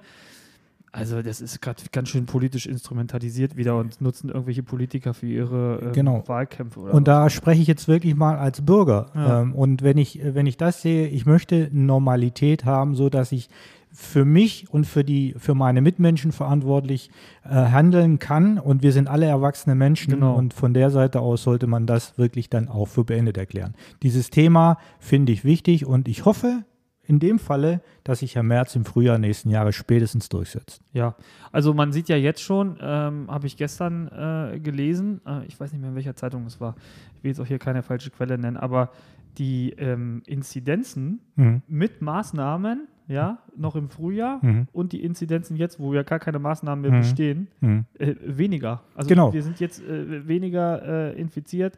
Also 0.93 1.21
das 1.21 1.39
ist 1.39 1.61
gerade 1.61 1.81
ganz 1.91 2.09
schön 2.09 2.25
politisch 2.25 2.65
instrumentalisiert 2.65 3.55
wieder 3.55 3.77
und 3.77 4.01
nutzen 4.01 4.29
irgendwelche 4.29 4.63
Politiker 4.63 5.13
für 5.13 5.27
ihre 5.27 5.79
ähm, 5.81 5.91
Genau. 5.93 6.23
Wahlkämpfe. 6.27 6.81
Oder 6.81 6.93
Und 6.93 7.07
da 7.07 7.29
spreche 7.29 7.61
ich 7.61 7.67
jetzt 7.67 7.87
wirklich 7.87 8.15
mal 8.15 8.37
als 8.37 8.61
Bürger. 8.61 9.07
Ja. 9.15 9.41
Ähm, 9.41 9.55
und 9.55 9.83
wenn 9.83 9.97
ich, 9.97 10.19
wenn 10.21 10.47
ich 10.47 10.57
das 10.57 10.81
sehe, 10.81 11.07
ich 11.07 11.25
möchte 11.25 11.69
Normalität 11.71 12.65
haben, 12.65 12.95
so 12.95 13.09
dass 13.09 13.31
ich 13.31 13.49
für 13.93 14.25
mich 14.25 14.67
und 14.71 14.85
für 14.85 15.03
die, 15.03 15.35
für 15.37 15.53
meine 15.53 15.81
Mitmenschen 15.81 16.31
verantwortlich 16.31 17.09
äh, 17.43 17.49
handeln 17.49 18.19
kann. 18.19 18.57
Und 18.57 18.83
wir 18.83 18.93
sind 18.93 19.07
alle 19.07 19.25
erwachsene 19.25 19.75
Menschen. 19.75 20.13
Genau. 20.13 20.35
Und 20.35 20.53
von 20.53 20.73
der 20.73 20.89
Seite 20.89 21.19
aus 21.19 21.43
sollte 21.43 21.67
man 21.67 21.87
das 21.87 22.17
wirklich 22.17 22.49
dann 22.49 22.69
auch 22.69 22.87
für 22.87 23.03
beendet 23.03 23.37
erklären. 23.37 23.75
Dieses 24.01 24.29
Thema 24.29 24.77
finde 24.99 25.33
ich 25.33 25.43
wichtig 25.43 25.85
und 25.85 26.07
ich 26.07 26.25
hoffe 26.25 26.63
in 27.11 27.19
dem 27.19 27.39
Falle, 27.39 27.81
dass 28.05 28.19
sich 28.19 28.35
Herr 28.35 28.43
Merz 28.43 28.73
im 28.77 28.85
Frühjahr 28.85 29.17
nächsten 29.17 29.49
Jahres 29.49 29.75
spätestens 29.75 30.29
durchsetzt. 30.29 30.81
Ja, 30.93 31.15
also 31.51 31.73
man 31.73 31.91
sieht 31.91 32.07
ja 32.07 32.15
jetzt 32.15 32.41
schon, 32.41 32.77
ähm, 32.81 33.27
habe 33.29 33.47
ich 33.47 33.57
gestern 33.57 34.07
äh, 34.07 34.59
gelesen, 34.59 35.19
äh, 35.27 35.45
ich 35.45 35.59
weiß 35.59 35.73
nicht 35.73 35.81
mehr, 35.81 35.89
in 35.89 35.95
welcher 35.97 36.15
Zeitung 36.15 36.45
es 36.45 36.61
war, 36.61 36.75
ich 37.17 37.23
will 37.23 37.31
jetzt 37.31 37.41
auch 37.41 37.45
hier 37.45 37.59
keine 37.59 37.83
falsche 37.83 38.11
Quelle 38.11 38.37
nennen, 38.37 38.55
aber 38.55 38.91
die 39.37 39.71
ähm, 39.77 40.23
Inzidenzen 40.25 41.19
Mhm. 41.35 41.61
mit 41.67 42.01
Maßnahmen, 42.01 42.87
ja, 43.09 43.39
noch 43.57 43.75
im 43.75 43.89
Frühjahr 43.89 44.39
Mhm. 44.41 44.67
und 44.71 44.93
die 44.93 45.03
Inzidenzen 45.03 45.57
jetzt, 45.57 45.79
wo 45.81 45.93
ja 45.93 46.03
gar 46.03 46.19
keine 46.19 46.39
Maßnahmen 46.39 46.81
mehr 46.81 46.91
Mhm. 46.91 46.97
bestehen, 47.01 47.47
Mhm. 47.59 47.85
äh, 47.99 48.15
weniger. 48.25 48.83
Also 48.95 49.09
Genau. 49.09 49.33
wir 49.33 49.43
sind 49.43 49.59
jetzt 49.59 49.81
äh, 49.83 50.27
weniger 50.29 50.81
äh, 51.13 51.19
infiziert. 51.19 51.77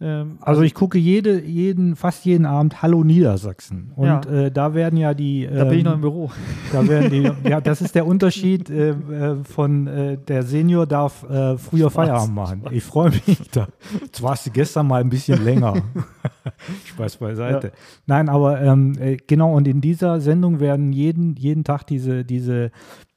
Ähm, 0.00 0.38
Also 0.40 0.62
ich 0.62 0.74
gucke 0.74 0.96
jede, 0.96 1.40
jeden, 1.42 1.96
fast 1.96 2.24
jeden 2.24 2.46
Abend 2.46 2.82
Hallo 2.82 3.02
Niedersachsen. 3.02 3.90
Und 3.96 4.06
Ja. 4.06 4.20
äh, 4.20 4.50
da 4.52 4.72
werden 4.74 4.96
ja 4.96 5.12
die. 5.12 5.48
da 5.52 5.64
bin 5.64 5.72
ich 5.72 5.78
ähm, 5.80 5.84
noch 5.86 5.94
im 5.94 6.00
Büro. 6.02 6.30
Da 6.72 6.86
werden 6.86 7.10
die, 7.10 7.48
ja, 7.48 7.60
das 7.60 7.80
ist 7.80 7.94
der 7.94 8.06
Unterschied 8.12 8.70
äh, 8.70 8.90
äh, 8.90 9.44
von 9.44 9.86
äh, 9.88 10.16
der 10.18 10.42
Senior 10.44 10.86
darf 10.86 11.28
äh, 11.28 11.56
früher 11.58 11.90
Feierabend 11.90 12.34
machen. 12.34 12.62
Ich 12.70 12.84
freue 12.84 13.10
mich 13.10 13.40
da. 13.50 13.66
Jetzt 14.00 14.22
warst 14.22 14.46
du 14.46 14.50
gestern 14.50 14.86
mal 14.86 15.00
ein 15.00 15.08
bisschen 15.10 15.42
länger. 15.44 15.74
Spaß 16.84 17.16
beiseite. 17.16 17.72
Nein, 18.06 18.28
aber 18.28 18.60
ähm, 18.60 18.92
äh, 19.00 19.16
genau, 19.26 19.54
und 19.54 19.66
in 19.66 19.80
dieser 19.80 20.20
Sendung 20.20 20.60
werden 20.60 20.92
jeden, 20.92 21.34
jeden 21.36 21.64
Tag 21.64 21.84
diese, 21.86 22.24
diese 22.24 22.70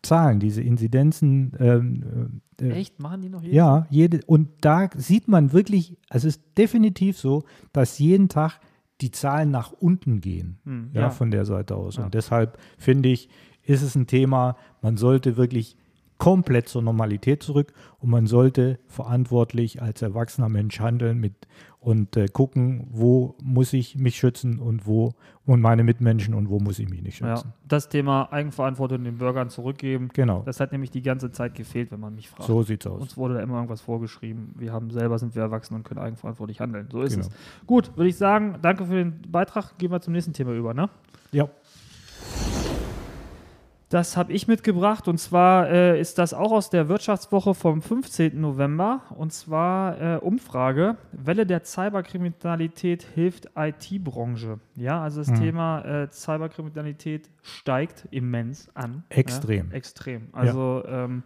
Zahlen, 0.04 0.40
diese 0.40 0.62
Inzidenzen 0.62 1.54
ähm, 1.60 2.42
äh, 2.60 2.70
Echt? 2.72 3.00
Machen 3.00 3.22
die 3.22 3.30
noch 3.30 3.42
jeden? 3.42 3.56
ja, 3.56 3.86
jede, 3.90 4.22
und 4.26 4.50
da 4.62 4.90
sieht 4.96 5.28
man 5.28 5.52
wirklich, 5.54 5.98
also 6.10 6.28
es 6.28 6.38
ist 6.38 6.44
definitiv 6.58 7.18
so, 7.18 7.44
dass 7.74 8.00
jeden 8.00 8.30
Tag 8.30 8.60
die 9.02 9.12
Zahlen 9.12 9.52
nach 9.52 9.72
unten 9.72 10.22
gehen, 10.22 10.60
Hm, 10.64 10.90
ja, 10.94 11.02
ja. 11.02 11.10
von 11.10 11.32
der 11.32 11.46
Seite 11.46 11.76
aus. 11.76 11.98
Ja. 11.98 12.06
Und 12.06 12.14
deshalb 12.14 12.58
finde 12.78 13.10
ich, 13.10 13.30
ist 13.64 13.82
es 13.82 13.96
ein 13.96 14.08
Thema, 14.08 14.58
man 14.82 14.98
sollte 14.98 15.38
wirklich 15.38 15.78
komplett 16.22 16.70
zur 16.70 16.84
Normalität 16.84 17.42
zurück 17.42 17.74
und 18.00 18.12
man 18.12 18.28
sollte 18.28 18.78
verantwortlich 18.86 19.82
als 19.82 20.04
erwachsener 20.04 20.50
Mensch 20.50 20.80
handeln 20.80 21.18
mit 21.20 21.34
und 21.80 22.16
äh, 22.16 22.28
gucken, 22.28 22.86
wo 22.92 23.36
muss 23.42 23.74
ich 23.74 23.96
mich 23.96 24.18
schützen 24.18 24.60
und 24.60 24.86
wo 24.86 25.14
und 25.48 25.62
meine 25.62 25.84
Mitmenschen 25.84 26.36
und 26.36 26.48
wo 26.48 26.60
muss 26.60 26.78
ich 26.78 26.88
mich 26.90 27.02
nicht 27.02 27.22
Ja, 27.22 27.38
schützen. 27.38 27.54
das 27.68 27.90
Thema 27.90 28.32
Eigenverantwortung 28.32 29.04
den 29.04 29.18
Bürgern 29.18 29.50
zurückgeben. 29.50 30.10
Genau, 30.14 30.44
Das 30.46 30.60
hat 30.60 30.72
nämlich 30.72 30.92
die 30.92 31.02
ganze 31.02 31.32
Zeit 31.32 31.56
gefehlt, 31.56 31.92
wenn 31.92 32.00
man 32.00 32.14
mich 32.14 32.30
fragt. 32.30 32.46
so 32.48 32.62
sieht's 32.62 32.86
aus. 32.86 33.02
Uns 33.02 33.18
wurde 33.18 33.34
da 33.34 33.40
immer 33.40 33.56
irgendwas 33.56 33.82
vorgeschrieben. 33.82 34.54
Wir 34.60 34.72
haben 34.72 34.92
selber 34.92 35.18
sind 35.18 35.34
wir 35.34 35.42
erwachsen 35.42 35.74
und 35.74 35.84
können 35.84 36.00
eigenverantwortlich 36.02 36.60
handeln. 36.60 36.88
So 36.92 37.02
ist 37.02 37.16
Genau. 37.16 37.26
es. 37.26 37.66
Gut, 37.66 37.98
würde 37.98 38.10
ich 38.10 38.16
sagen, 38.18 38.58
danke 38.62 38.86
für 38.86 38.94
den 38.96 39.24
Beitrag. 39.28 39.76
Gehen 39.80 39.90
wir 39.92 40.02
zum 40.02 40.14
nächsten 40.14 40.34
Thema 40.34 40.52
über, 40.54 40.76
ne? 40.76 40.88
Ja, 41.32 41.48
Das 43.92 44.16
habe 44.16 44.32
ich 44.32 44.48
mitgebracht 44.48 45.10
und 45.10 45.18
zwar 45.18 45.70
äh, 45.70 46.00
ist 46.00 46.18
das 46.18 46.34
auch 46.34 46.54
aus 46.54 46.70
der 46.70 46.88
Wirtschaftswoche 46.88 47.54
vom 47.54 47.82
15. 47.82 48.40
November 48.40 49.02
und 49.18 49.34
zwar 49.34 50.00
äh, 50.00 50.18
Umfrage, 50.18 50.96
Welle 51.12 51.46
der 51.46 51.66
Cyberkriminalität 51.66 53.04
hilft 53.04 53.50
IT-Branche. 53.54 54.62
Ja, 54.78 55.04
also 55.04 55.20
das 55.20 55.28
Mhm. 55.32 55.36
Thema 55.36 55.82
äh, 55.82 56.08
Cyberkriminalität 56.10 57.30
steigt 57.42 58.08
immens 58.12 58.70
an. 58.76 59.04
Extrem. 59.10 59.72
Ja? 59.72 59.76
Extrem. 59.76 60.30
Also 60.32 60.84
ähm, 60.88 61.24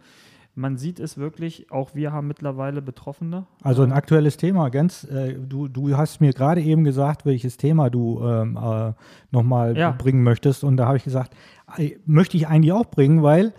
man 0.56 0.76
sieht 0.78 0.98
es 1.00 1.18
wirklich, 1.18 1.70
auch 1.70 1.94
wir 1.94 2.12
haben 2.12 2.26
mittlerweile 2.26 2.80
Betroffene. 2.82 3.46
Also 3.62 3.82
ein 3.82 3.92
aktuelles 3.92 4.36
Thema, 4.38 4.70
ganz, 4.70 5.04
äh, 5.04 5.34
du, 5.34 5.68
du 5.68 5.96
hast 5.96 6.20
mir 6.20 6.32
gerade 6.32 6.62
eben 6.62 6.82
gesagt, 6.82 7.26
welches 7.26 7.56
Thema 7.58 7.90
du 7.90 8.20
ähm, 8.26 8.56
äh, 8.60 8.92
nochmal 9.30 9.76
Ja. 9.76 9.90
bringen 9.92 10.22
möchtest. 10.22 10.64
Und 10.64 10.78
da 10.78 10.86
habe 10.86 10.96
ich 10.96 11.04
gesagt, 11.04 11.34
äh, 11.76 11.92
möchte 12.06 12.36
ich 12.38 12.48
eigentlich 12.48 12.72
auch 12.72 12.86
bringen, 12.86 13.22
weil 13.22 13.52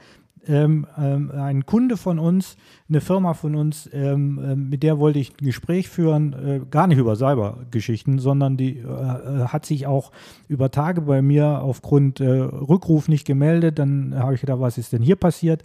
ähm, 0.48 0.88
ähm, 0.98 1.30
ein 1.36 1.66
Kunde 1.66 1.98
von 1.98 2.20
uns, 2.20 2.56
eine 2.88 3.02
Firma 3.02 3.34
von 3.34 3.54
uns, 3.54 3.90
ähm, 3.92 4.40
ähm, 4.44 4.70
mit 4.70 4.82
der 4.82 4.98
wollte 4.98 5.20
ich 5.20 5.32
ein 5.42 5.46
Gespräch 5.46 5.90
führen, 5.90 6.34
äh, 6.34 6.62
gar 6.72 6.88
nicht 6.88 6.98
über 7.00 7.16
Cybergeschichten, 7.18 8.18
sondern 8.20 8.56
die 8.58 8.78
äh, 8.78 8.82
äh, 8.84 9.48
hat 9.50 9.66
sich 9.66 9.88
auch 9.88 10.12
über 10.48 10.72
Tage 10.72 11.02
bei 11.02 11.22
mir 11.22 11.62
aufgrund 11.62 12.22
äh, 12.22 12.28
Rückruf 12.30 13.08
nicht 13.10 13.28
gemeldet. 13.28 13.78
Dann 13.78 14.16
habe 14.18 14.36
ich 14.36 14.42
gedacht, 14.42 14.62
was 14.62 14.78
ist 14.78 14.94
denn 14.94 15.02
hier 15.02 15.18
passiert? 15.18 15.64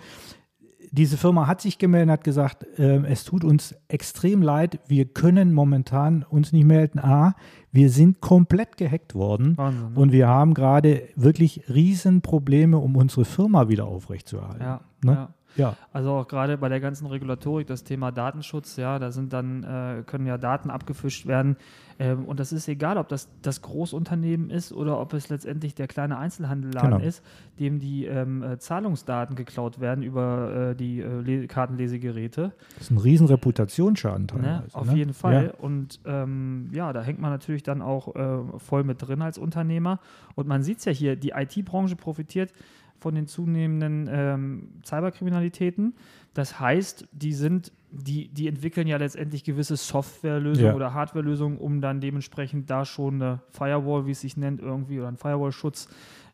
Diese 0.94 1.16
Firma 1.16 1.46
hat 1.46 1.62
sich 1.62 1.78
gemeldet 1.78 2.08
und 2.08 2.12
hat 2.12 2.24
gesagt, 2.24 2.66
ähm, 2.76 3.04
es 3.06 3.24
tut 3.24 3.44
uns 3.44 3.74
extrem 3.88 4.42
leid, 4.42 4.78
wir 4.86 5.06
können 5.06 5.52
momentan 5.54 6.22
uns 6.28 6.52
nicht 6.52 6.66
melden. 6.66 6.98
A, 6.98 7.34
wir 7.72 7.88
sind 7.88 8.20
komplett 8.20 8.76
gehackt 8.76 9.14
worden 9.14 9.56
Wahnsinn. 9.56 9.94
Ne? 9.94 9.98
und 9.98 10.12
wir 10.12 10.28
haben 10.28 10.52
gerade 10.52 11.08
wirklich 11.16 11.64
Riesenprobleme, 11.68 12.76
um 12.76 12.96
unsere 12.96 13.24
Firma 13.24 13.68
wieder 13.68 13.86
aufrechtzuerhalten. 13.86 14.62
ja, 14.62 14.80
Ne? 15.02 15.12
ja. 15.12 15.34
Ja. 15.56 15.76
Also 15.92 16.10
auch 16.12 16.28
gerade 16.28 16.58
bei 16.58 16.68
der 16.68 16.80
ganzen 16.80 17.06
Regulatorik, 17.06 17.66
das 17.66 17.84
Thema 17.84 18.10
Datenschutz, 18.10 18.76
ja, 18.76 18.98
da 18.98 19.10
sind 19.10 19.32
dann, 19.32 19.62
äh, 19.62 20.02
können 20.04 20.26
ja 20.26 20.38
Daten 20.38 20.70
abgefischt 20.70 21.26
werden. 21.26 21.56
Ähm, 21.98 22.24
und 22.24 22.40
das 22.40 22.52
ist 22.52 22.68
egal, 22.68 22.96
ob 22.96 23.08
das 23.08 23.28
das 23.42 23.62
Großunternehmen 23.62 24.50
ist 24.50 24.72
oder 24.72 24.98
ob 24.98 25.12
es 25.12 25.28
letztendlich 25.28 25.74
der 25.74 25.86
kleine 25.86 26.18
Einzelhandelladen 26.18 26.90
Genau. 26.92 27.04
ist, 27.04 27.22
dem 27.60 27.78
die 27.78 28.06
ähm, 28.06 28.42
äh, 28.42 28.58
Zahlungsdaten 28.58 29.36
geklaut 29.36 29.80
werden 29.80 30.02
über 30.02 30.70
äh, 30.70 30.74
die 30.74 31.00
äh, 31.00 31.20
Le 31.20 31.46
Kartenlesegeräte. 31.46 32.52
Das 32.74 32.84
ist 32.84 32.90
ein 32.90 32.98
riesen 32.98 33.26
Reputationsschaden 33.26 34.22
Ne? 34.22 34.28
teilweise. 34.28 34.74
Auf 34.76 34.86
ne? 34.86 34.96
jeden 34.96 35.14
Fall. 35.14 35.54
Und 35.58 36.00
ähm, 36.04 36.70
ja, 36.72 36.92
da 36.92 37.02
hängt 37.02 37.20
man 37.20 37.30
natürlich 37.30 37.62
dann 37.62 37.82
auch 37.82 38.14
äh, 38.14 38.58
voll 38.58 38.84
mit 38.84 39.06
drin 39.06 39.22
als 39.22 39.38
Unternehmer. 39.38 40.00
Und 40.34 40.48
man 40.48 40.62
sieht 40.62 40.78
es 40.78 40.84
ja 40.84 40.92
hier, 40.92 41.16
die 41.16 41.30
IT-Branche 41.30 41.96
profitiert 41.96 42.52
von 43.02 43.14
den 43.14 43.26
zunehmenden 43.26 44.08
ähm, 44.10 44.68
Cyberkriminalitäten. 44.84 45.94
Das 46.34 46.58
heißt, 46.60 47.08
die 47.12 47.32
sind, 47.34 47.72
die, 47.90 48.28
die 48.28 48.48
entwickeln 48.48 48.86
ja 48.86 48.96
letztendlich 48.96 49.44
gewisse 49.44 49.76
Softwarelösungen 49.76 50.70
Ja. 50.70 50.74
oder 50.74 50.94
Hardwarelösungen, 50.94 51.58
um 51.58 51.80
dann 51.80 52.00
dementsprechend 52.00 52.70
da 52.70 52.84
schon 52.84 53.16
eine 53.20 53.40
Firewall, 53.50 54.06
wie 54.06 54.12
es 54.12 54.20
sich 54.20 54.36
nennt, 54.36 54.60
irgendwie 54.62 54.98
oder 54.98 55.08
einen 55.08 55.18
Firewall-Schutz 55.18 55.88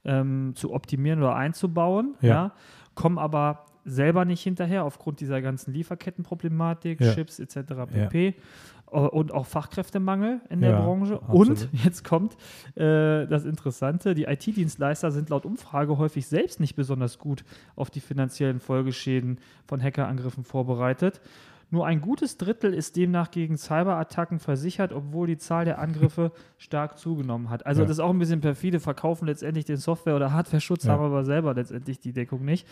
ähm, 0.04 0.52
zu 0.54 0.72
optimieren 0.72 1.18
oder 1.20 1.34
einzubauen. 1.34 2.14
Ja. 2.20 2.28
Ja. 2.28 2.52
Kommen 2.94 3.18
aber 3.18 3.64
selber 3.84 4.24
nicht 4.24 4.42
hinterher 4.42 4.84
aufgrund 4.84 5.20
dieser 5.20 5.40
ganzen 5.40 5.72
Lieferkettenproblematik, 5.72 7.00
Ja. 7.00 7.14
Chips 7.14 7.38
etc. 7.38 7.56
pp. 7.90 8.34
Äh, 8.92 8.96
Und 8.98 9.32
auch 9.32 9.46
Fachkräftemangel 9.46 10.40
in 10.50 10.60
der 10.60 10.70
Ja, 10.70 10.80
Branche. 10.80 11.14
absolut. 11.22 11.48
Und 11.48 11.68
jetzt 11.84 12.04
kommt 12.04 12.34
äh, 12.76 13.26
das 13.26 13.44
Interessante: 13.44 14.14
Die 14.14 14.24
IT-Dienstleister 14.24 15.10
sind 15.10 15.28
laut 15.30 15.44
Umfrage 15.46 15.98
häufig 15.98 16.26
selbst 16.26 16.60
nicht 16.60 16.74
besonders 16.76 17.18
gut 17.18 17.44
auf 17.76 17.90
die 17.90 18.00
finanziellen 18.00 18.60
Folgeschäden 18.60 19.38
von 19.66 19.82
Hackerangriffen 19.82 20.44
vorbereitet. 20.44 21.20
Nur 21.70 21.84
ein 21.86 22.00
gutes 22.00 22.38
Drittel 22.38 22.72
ist 22.72 22.96
demnach 22.96 23.30
gegen 23.30 23.58
Cyberattacken 23.58 24.38
versichert, 24.38 24.90
obwohl 24.94 25.26
die 25.26 25.36
Zahl 25.36 25.66
der 25.66 25.78
Angriffe 25.78 26.32
stark 26.56 26.96
zugenommen 26.98 27.50
hat. 27.50 27.66
Also 27.66 27.82
Ja. 27.82 27.86
das 27.88 27.98
ist 27.98 28.00
auch 28.00 28.08
ein 28.08 28.18
bisschen 28.18 28.40
perfide, 28.40 28.80
verkaufen 28.80 29.26
letztendlich 29.26 29.66
den 29.66 29.76
Software- 29.76 30.16
oder 30.16 30.32
Hardware-Schutz, 30.32 30.84
Ja. 30.84 30.92
haben 30.94 31.04
aber 31.04 31.24
selber 31.26 31.52
letztendlich 31.52 32.00
die 32.00 32.12
Deckung 32.14 32.42
nicht. 32.42 32.66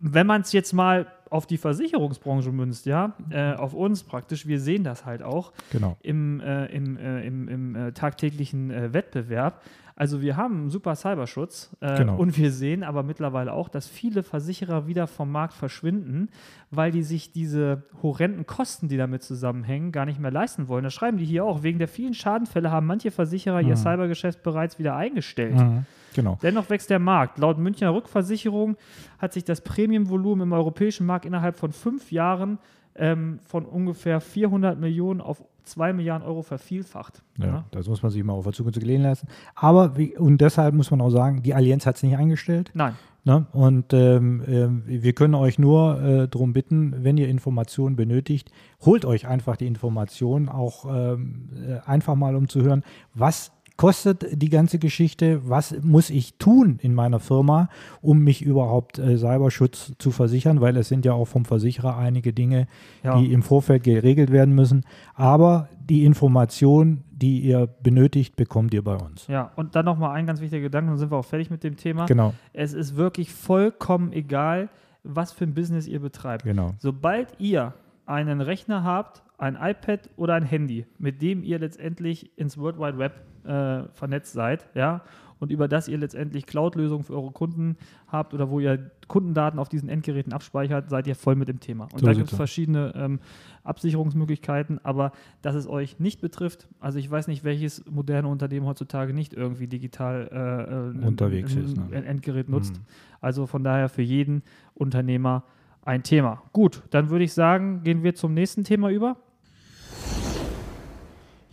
Wenn 0.00 0.26
man 0.26 0.40
es 0.40 0.52
jetzt 0.52 0.72
mal 0.72 1.06
auf 1.34 1.46
die 1.48 1.58
Versicherungsbranche 1.58 2.52
münzt, 2.52 2.86
ja, 2.86 3.12
äh, 3.30 3.54
auf 3.54 3.74
uns 3.74 4.04
praktisch, 4.04 4.46
wir 4.46 4.60
sehen 4.60 4.84
das 4.84 5.04
halt 5.04 5.20
auch 5.24 5.52
Genau. 5.72 5.96
im, 6.00 6.38
äh, 6.38 6.66
im, 6.66 6.96
äh, 6.96 7.26
im, 7.26 7.48
im 7.48 7.74
äh, 7.74 7.90
tagtäglichen 7.92 8.70
äh, 8.70 8.92
Wettbewerb. 8.94 9.60
Also 9.96 10.20
wir 10.22 10.36
haben 10.36 10.54
einen 10.56 10.70
super 10.70 10.94
Cyberschutz 10.94 11.70
äh, 11.80 11.98
Genau. 11.98 12.16
und 12.16 12.36
wir 12.38 12.52
sehen 12.52 12.84
aber 12.84 13.02
mittlerweile 13.02 13.52
auch, 13.52 13.68
dass 13.68 13.88
viele 13.88 14.22
Versicherer 14.22 14.86
wieder 14.86 15.08
vom 15.08 15.30
Markt 15.32 15.54
verschwinden, 15.54 16.28
weil 16.70 16.92
die 16.92 17.02
sich 17.02 17.32
diese 17.32 17.82
horrenden 18.00 18.46
Kosten, 18.46 18.86
die 18.88 18.96
damit 18.96 19.24
zusammenhängen, 19.24 19.90
gar 19.90 20.04
nicht 20.04 20.20
mehr 20.20 20.30
leisten 20.30 20.68
wollen. 20.68 20.84
Das 20.84 20.94
schreiben 20.94 21.18
die 21.18 21.24
hier 21.24 21.44
auch. 21.44 21.64
Wegen 21.64 21.80
der 21.80 21.88
vielen 21.88 22.14
Schadenfälle 22.14 22.70
haben 22.70 22.86
manche 22.86 23.10
Versicherer 23.10 23.60
ihr 23.60 23.76
Cybergeschäft 23.76 24.42
bereits 24.44 24.78
wieder 24.78 24.94
eingestellt. 24.94 25.56
Mhm. 25.56 25.84
Genau. 26.14 26.38
Dennoch 26.42 26.70
wächst 26.70 26.90
der 26.90 27.00
Markt. 27.00 27.38
Laut 27.38 27.58
Münchner 27.58 27.92
Rückversicherung 27.92 28.76
hat 29.18 29.32
sich 29.32 29.44
das 29.44 29.60
Prämienvolumen 29.62 30.46
im 30.46 30.52
europäischen 30.52 31.06
Markt 31.06 31.23
innerhalb 31.24 31.56
von 31.56 31.72
fünf 31.72 32.12
Jahren 32.12 32.58
ähm, 32.96 33.40
von 33.44 33.64
ungefähr 33.64 34.20
400 34.20 34.78
Millionen 34.78 35.20
auf 35.20 35.42
2 35.64 35.94
Milliarden 35.94 36.26
Euro 36.26 36.42
vervielfacht. 36.42 37.22
Ja, 37.38 37.64
das 37.70 37.88
muss 37.88 38.02
man 38.02 38.12
sich 38.12 38.22
mal 38.22 38.34
auf 38.34 38.44
der 38.44 38.52
Zunge 38.52 38.72
zu 38.72 38.80
gelegen 38.80 39.02
lassen. 39.02 39.28
Aber, 39.54 39.96
wie, 39.96 40.16
und 40.16 40.40
deshalb 40.40 40.74
muss 40.74 40.90
man 40.90 41.00
auch 41.00 41.10
sagen, 41.10 41.42
die 41.42 41.54
Allianz 41.54 41.86
hat 41.86 41.96
es 41.96 42.02
nicht 42.02 42.16
eingestellt. 42.16 42.70
Nein. 42.74 42.94
Ne? 43.24 43.46
Und 43.52 43.94
ähm, 43.94 44.42
ähm, 44.46 44.82
wir 44.86 45.14
können 45.14 45.34
euch 45.34 45.58
nur 45.58 46.00
äh, 46.02 46.28
darum 46.28 46.52
bitten, 46.52 46.94
wenn 47.02 47.16
ihr 47.16 47.28
Informationen 47.28 47.96
benötigt, 47.96 48.50
holt 48.84 49.06
euch 49.06 49.26
einfach 49.26 49.56
die 49.56 49.66
Informationen, 49.66 50.50
auch 50.50 50.84
ähm, 50.84 51.48
äh, 51.66 51.78
einfach 51.88 52.16
mal 52.16 52.36
um 52.36 52.48
zu 52.48 52.60
hören, 52.60 52.84
was 53.14 53.50
kostet 53.76 54.40
die 54.40 54.50
ganze 54.50 54.78
Geschichte, 54.78 55.40
was 55.48 55.74
muss 55.82 56.08
ich 56.10 56.38
tun 56.38 56.78
in 56.80 56.94
meiner 56.94 57.18
Firma, 57.18 57.68
um 58.00 58.20
mich 58.20 58.40
überhaupt 58.42 58.98
äh, 59.00 59.18
Cyberschutz 59.18 59.94
zu 59.98 60.12
versichern, 60.12 60.60
weil 60.60 60.76
es 60.76 60.88
sind 60.88 61.04
ja 61.04 61.12
auch 61.12 61.24
vom 61.26 61.44
Versicherer 61.44 61.96
einige 61.98 62.32
Dinge, 62.32 62.68
Ja. 63.02 63.18
die 63.18 63.32
im 63.32 63.42
Vorfeld 63.42 63.82
geregelt 63.82 64.30
werden 64.30 64.54
müssen. 64.54 64.84
Aber 65.14 65.68
die 65.88 66.04
Information, 66.04 67.02
die 67.10 67.40
ihr 67.40 67.66
benötigt, 67.82 68.36
bekommt 68.36 68.72
ihr 68.74 68.84
bei 68.84 68.94
uns. 68.94 69.26
Ja, 69.26 69.50
und 69.56 69.74
dann 69.74 69.84
nochmal 69.84 70.12
ein 70.12 70.26
ganz 70.26 70.40
wichtiger 70.40 70.62
Gedanke, 70.62 70.90
dann 70.90 70.98
sind 70.98 71.10
wir 71.10 71.16
auch 71.18 71.24
fertig 71.24 71.50
mit 71.50 71.64
dem 71.64 71.76
Thema. 71.76 72.06
Genau, 72.06 72.32
Es 72.52 72.74
ist 72.74 72.94
wirklich 72.94 73.32
vollkommen 73.32 74.12
egal, 74.12 74.68
was 75.02 75.32
für 75.32 75.44
ein 75.44 75.52
Business 75.54 75.88
ihr 75.88 75.98
betreibt. 76.00 76.44
genau. 76.44 76.74
Sobald 76.78 77.28
ihr 77.38 77.74
einen 78.06 78.40
Rechner 78.40 78.84
habt, 78.84 79.23
ein 79.38 79.56
iPad 79.60 80.10
oder 80.16 80.34
ein 80.34 80.44
Handy, 80.44 80.86
mit 80.98 81.20
dem 81.22 81.42
ihr 81.42 81.58
letztendlich 81.58 82.36
ins 82.38 82.58
World 82.58 82.78
Wide 82.78 82.98
Web 82.98 83.22
äh, 83.44 83.88
vernetzt 83.92 84.32
seid, 84.32 84.68
ja, 84.74 85.02
und 85.38 85.50
über 85.50 85.68
das 85.68 85.88
ihr 85.88 85.98
letztendlich 85.98 86.46
Cloud-Lösungen 86.46 87.04
für 87.04 87.14
eure 87.14 87.32
Kunden 87.32 87.76
habt 88.08 88.32
oder 88.32 88.50
wo 88.50 88.60
ihr 88.60 88.90
Kundendaten 89.08 89.58
auf 89.58 89.68
diesen 89.68 89.88
Endgeräten 89.88 90.32
abspeichert, 90.32 90.88
seid 90.88 91.06
ihr 91.06 91.14
voll 91.14 91.34
mit 91.34 91.48
dem 91.48 91.60
Thema. 91.60 91.84
Und 91.92 92.00
So 92.00 92.06
da 92.06 92.14
gibt 92.14 92.30
es 92.30 92.36
verschiedene 92.36 92.92
ähm, 92.96 93.20
Absicherungsmöglichkeiten, 93.62 94.80
aber 94.84 95.12
dass 95.42 95.54
es 95.54 95.68
euch 95.68 95.98
nicht 95.98 96.20
betrifft, 96.20 96.68
also 96.80 96.98
ich 96.98 97.10
weiß 97.10 97.28
nicht, 97.28 97.44
welches 97.44 97.84
moderne 97.90 98.28
Unternehmen 98.28 98.64
heutzutage 98.66 99.12
nicht 99.12 99.34
irgendwie 99.34 99.66
digital 99.66 100.28
äh, 100.32 101.02
äh, 101.02 101.06
Unterwegs 101.06 101.54
ein, 101.54 101.64
ist, 101.64 101.76
ne? 101.76 101.88
ein 101.92 102.04
Endgerät 102.04 102.48
nutzt. 102.48 102.80
Also 103.20 103.46
von 103.46 103.64
daher 103.64 103.88
für 103.88 104.02
jeden 104.02 104.42
Unternehmer 104.74 105.44
ein 105.82 106.02
Thema. 106.02 106.42
Gut, 106.52 106.82
dann 106.90 107.10
würde 107.10 107.24
ich 107.24 107.32
sagen, 107.32 107.82
gehen 107.82 108.02
wir 108.02 108.14
zum 108.14 108.32
nächsten 108.32 108.64
Thema 108.64 108.90
über. 108.90 109.16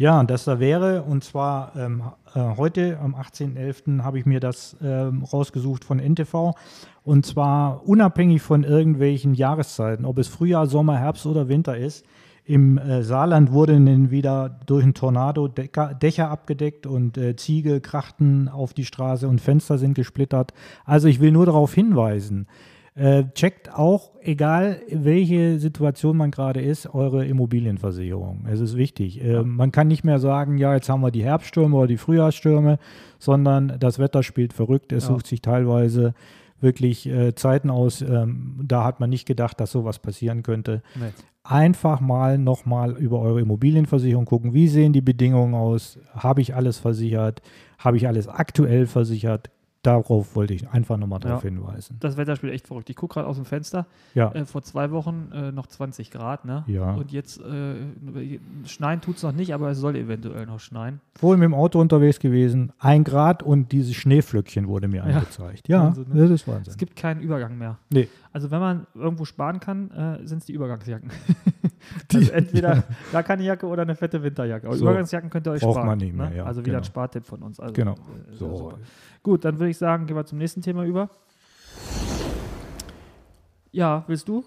Ja, 0.01 0.23
das 0.23 0.45
da 0.45 0.59
wäre, 0.59 1.03
und 1.03 1.23
zwar 1.23 1.73
ähm, 1.75 2.01
äh, 2.33 2.39
heute 2.57 2.97
am 3.03 3.13
18.11. 3.13 4.01
habe 4.01 4.17
ich 4.17 4.25
mir 4.25 4.39
das 4.39 4.75
ähm, 4.81 5.21
rausgesucht 5.21 5.85
von 5.85 5.99
NTV. 5.99 6.55
Und 7.03 7.23
zwar 7.27 7.87
unabhängig 7.87 8.41
von 8.41 8.63
irgendwelchen 8.63 9.35
Jahreszeiten, 9.35 10.05
ob 10.05 10.17
es 10.17 10.27
Frühjahr, 10.27 10.65
Sommer, 10.65 10.97
Herbst 10.97 11.27
oder 11.27 11.49
Winter 11.49 11.77
ist. 11.77 12.03
Im 12.45 12.79
äh, 12.79 13.03
Saarland 13.03 13.51
wurden 13.51 13.85
dann 13.85 14.09
wieder 14.09 14.59
durch 14.65 14.81
einen 14.81 14.95
Tornado 14.95 15.47
Decker, 15.47 15.93
Dächer 15.93 16.31
abgedeckt 16.31 16.87
und 16.87 17.19
äh, 17.19 17.35
Ziegel 17.35 17.79
krachten 17.79 18.49
auf 18.49 18.73
die 18.73 18.85
Straße 18.85 19.27
und 19.27 19.39
Fenster 19.39 19.77
sind 19.77 19.93
gesplittert. 19.93 20.51
Also 20.83 21.09
ich 21.09 21.19
will 21.19 21.31
nur 21.31 21.45
darauf 21.45 21.75
hinweisen, 21.75 22.47
äh, 23.01 23.23
checkt 23.33 23.73
auch, 23.73 24.11
egal 24.21 24.79
welche 24.91 25.57
Situation 25.59 26.17
man 26.17 26.29
gerade 26.31 26.61
ist, 26.61 26.93
eure 26.93 27.25
Immobilienversicherung. 27.25 28.45
Es 28.51 28.59
ist 28.59 28.77
wichtig. 28.77 29.23
Äh, 29.23 29.43
Man 29.43 29.71
kann 29.71 29.87
nicht 29.87 30.03
mehr 30.03 30.19
sagen, 30.19 30.57
ja, 30.57 30.73
jetzt 30.75 30.87
haben 30.89 31.01
wir 31.01 31.11
die 31.11 31.23
Herbststürme 31.23 31.75
oder 31.75 31.87
die 31.87 31.97
Frühjahrsstürme, 31.97 32.77
sondern 33.19 33.77
das 33.79 33.97
Wetter 33.99 34.23
spielt 34.23 34.53
verrückt. 34.53 34.91
Es 34.91 35.05
Ja. 35.07 35.13
sucht 35.13 35.27
sich 35.27 35.41
teilweise 35.41 36.13
wirklich 36.59 37.07
äh, 37.09 37.33
Zeiten 37.33 37.69
aus. 37.71 38.01
Ähm, 38.01 38.59
da 38.63 38.83
hat 38.83 38.99
man 38.99 39.09
nicht 39.09 39.25
gedacht, 39.25 39.59
dass 39.59 39.71
sowas 39.71 39.97
passieren 39.99 40.43
könnte. 40.43 40.83
Nee. 40.95 41.05
Einfach 41.43 42.01
mal 42.01 42.37
nochmal 42.37 42.91
über 42.97 43.19
eure 43.19 43.41
Immobilienversicherung 43.41 44.25
gucken. 44.25 44.53
Wie 44.53 44.67
sehen 44.67 44.93
die 44.93 45.01
Bedingungen 45.01 45.55
aus? 45.55 45.97
Habe 46.13 46.41
ich 46.41 46.53
alles 46.53 46.77
versichert? 46.77 47.41
Habe 47.79 47.97
ich 47.97 48.07
alles 48.07 48.27
aktuell 48.27 48.85
versichert? 48.85 49.49
Darauf 49.83 50.35
wollte 50.35 50.53
ich 50.53 50.69
einfach 50.69 50.97
nochmal 50.97 51.19
darauf 51.19 51.43
Ja. 51.43 51.49
hinweisen. 51.49 51.97
Das 51.99 52.15
Wetter 52.15 52.35
spielt 52.35 52.53
echt 52.53 52.67
verrückt. 52.67 52.89
Ich 52.91 52.95
gucke 52.95 53.15
gerade 53.15 53.27
aus 53.27 53.37
dem 53.37 53.45
Fenster. 53.45 53.87
Ja. 54.13 54.31
Äh, 54.31 54.45
vor 54.45 54.61
zwei 54.61 54.91
Wochen 54.91 55.31
äh, 55.33 55.51
noch 55.51 55.65
20 55.65 56.11
Grad, 56.11 56.45
ne? 56.45 56.63
Ja. 56.67 56.93
Und 56.93 57.11
jetzt 57.11 57.41
äh, 57.41 57.75
schneien 58.65 59.01
tut 59.01 59.17
es 59.17 59.23
noch 59.23 59.31
nicht, 59.31 59.53
aber 59.55 59.71
es 59.71 59.79
soll 59.79 59.95
eventuell 59.95 60.45
noch 60.45 60.59
schneien. 60.59 61.01
Vorhin 61.15 61.39
mit 61.39 61.47
dem 61.47 61.55
Auto 61.55 61.79
unterwegs 61.79 62.19
gewesen, 62.19 62.71
ein 62.77 63.03
Grad 63.03 63.41
und 63.41 63.71
dieses 63.71 63.95
Schneeflöckchen 63.95 64.67
wurde 64.67 64.87
mir 64.87 65.03
angezeigt. 65.03 65.67
Ja, 65.67 65.85
Wahnsinn, 65.85 66.05
ne? 66.13 66.21
das 66.21 66.29
ist 66.31 66.47
Wahnsinn. 66.47 66.71
Es 66.71 66.77
gibt 66.77 66.95
keinen 66.95 67.21
Übergang 67.21 67.57
mehr. 67.57 67.77
nee. 67.91 68.07
Also 68.33 68.49
wenn 68.49 68.61
man 68.61 68.87
irgendwo 68.95 69.25
sparen 69.25 69.59
kann, 69.59 69.91
äh, 69.91 70.25
sind 70.25 70.37
es 70.37 70.45
die 70.45 70.53
Übergangsjacken. 70.53 71.09
also 72.13 72.31
entweder 72.31 72.83
gar 73.11 73.23
keine 73.23 73.43
Jacke 73.43 73.65
oder 73.67 73.81
eine 73.83 73.95
fette 73.95 74.21
Winterjacke. 74.23 74.67
Aber 74.67 74.75
So. 74.75 74.83
Übergangsjacken 74.85 75.29
könnt 75.29 75.47
ihr 75.47 75.51
euch 75.51 75.61
Braucht 75.61 75.75
sparen. 75.75 75.87
man 75.87 75.97
nicht 75.97 76.15
mehr, 76.15 76.29
ne? 76.29 76.37
ja, 76.37 76.43
Also 76.45 76.61
wieder 76.65 76.77
ein 76.77 76.81
genau. 76.81 76.85
Spartipp 76.87 77.25
von 77.25 77.41
uns. 77.43 77.59
Also, 77.59 77.73
Genau. 77.73 77.93
äh, 77.93 78.35
So. 78.35 78.73
Gut, 79.23 79.45
dann 79.45 79.59
würde 79.59 79.69
ich 79.69 79.77
sagen, 79.77 80.05
gehen 80.07 80.15
wir 80.15 80.25
zum 80.25 80.37
nächsten 80.39 80.61
Thema 80.61 80.83
über. 80.83 81.09
Ja, 83.71 84.03
willst 84.07 84.27
du? 84.27 84.43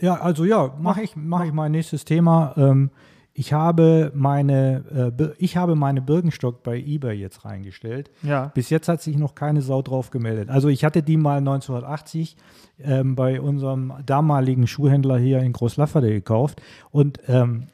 Ja, 0.00 0.14
also 0.20 0.44
ja, 0.44 0.74
mache 0.80 1.02
ich, 1.02 1.14
mach 1.16 1.44
ich 1.44 1.52
mein 1.52 1.72
nächstes 1.72 2.04
Thema. 2.04 2.52
Ähm, 2.56 2.90
ich 3.36 3.52
habe 3.52 4.12
meine, 4.14 5.12
äh, 5.18 5.34
ich 5.38 5.56
habe 5.56 5.74
meine 5.74 6.00
Birkenstock 6.00 6.62
bei 6.62 6.78
eBay 6.78 7.14
jetzt 7.14 7.44
reingestellt. 7.44 8.10
Ja. 8.22 8.52
Bis 8.54 8.70
jetzt 8.70 8.88
hat 8.88 9.02
sich 9.02 9.18
noch 9.18 9.34
keine 9.34 9.60
Sau 9.60 9.82
drauf 9.82 10.10
gemeldet. 10.10 10.50
Also 10.50 10.68
ich 10.68 10.84
hatte 10.84 11.02
die 11.02 11.16
mal 11.16 11.38
1980 11.38 12.36
ähm, 12.80 13.16
bei 13.16 13.40
unserem 13.40 13.92
damaligen 14.06 14.68
Schuhhändler 14.68 15.18
hier 15.18 15.40
in 15.40 15.52
Großlafferde 15.52 16.10
gekauft 16.10 16.62
und 16.92 17.18
ähm, 17.26 17.64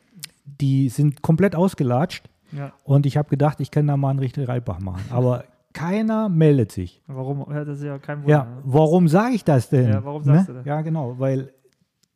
die 0.45 0.89
sind 0.89 1.21
komplett 1.21 1.55
ausgelatscht 1.55 2.25
ja. 2.53 2.73
und 2.85 3.05
ich 3.05 3.19
habe 3.19 3.29
gedacht, 3.29 3.61
ich 3.61 3.71
kann 3.71 3.87
da 3.87 3.99
mal 3.99 4.11
einen 4.11 4.19
richtigen 4.19 4.47
Reibach 4.47 4.81
machen. 4.81 5.05
Aber 5.11 5.45
keiner 5.75 6.31
meldet 6.31 6.73
sich. 6.73 7.03
Warum? 7.07 7.47
Ja, 7.53 7.65
das 7.65 7.79
ist 7.79 7.85
ja 7.85 7.99
kein 7.99 8.23
Wunder. 8.23 8.31
Ja, 8.31 8.45
ne? 8.45 8.63
warum 8.65 9.09
sage 9.09 9.35
ich 9.35 9.45
das 9.45 9.69
denn? 9.69 9.91
Ja, 9.91 10.05
warum 10.05 10.25
sagst 10.25 10.49
du 10.49 10.55
das? 10.55 10.65
Ja, 10.65 10.81
genau, 10.81 11.19
weil 11.19 11.53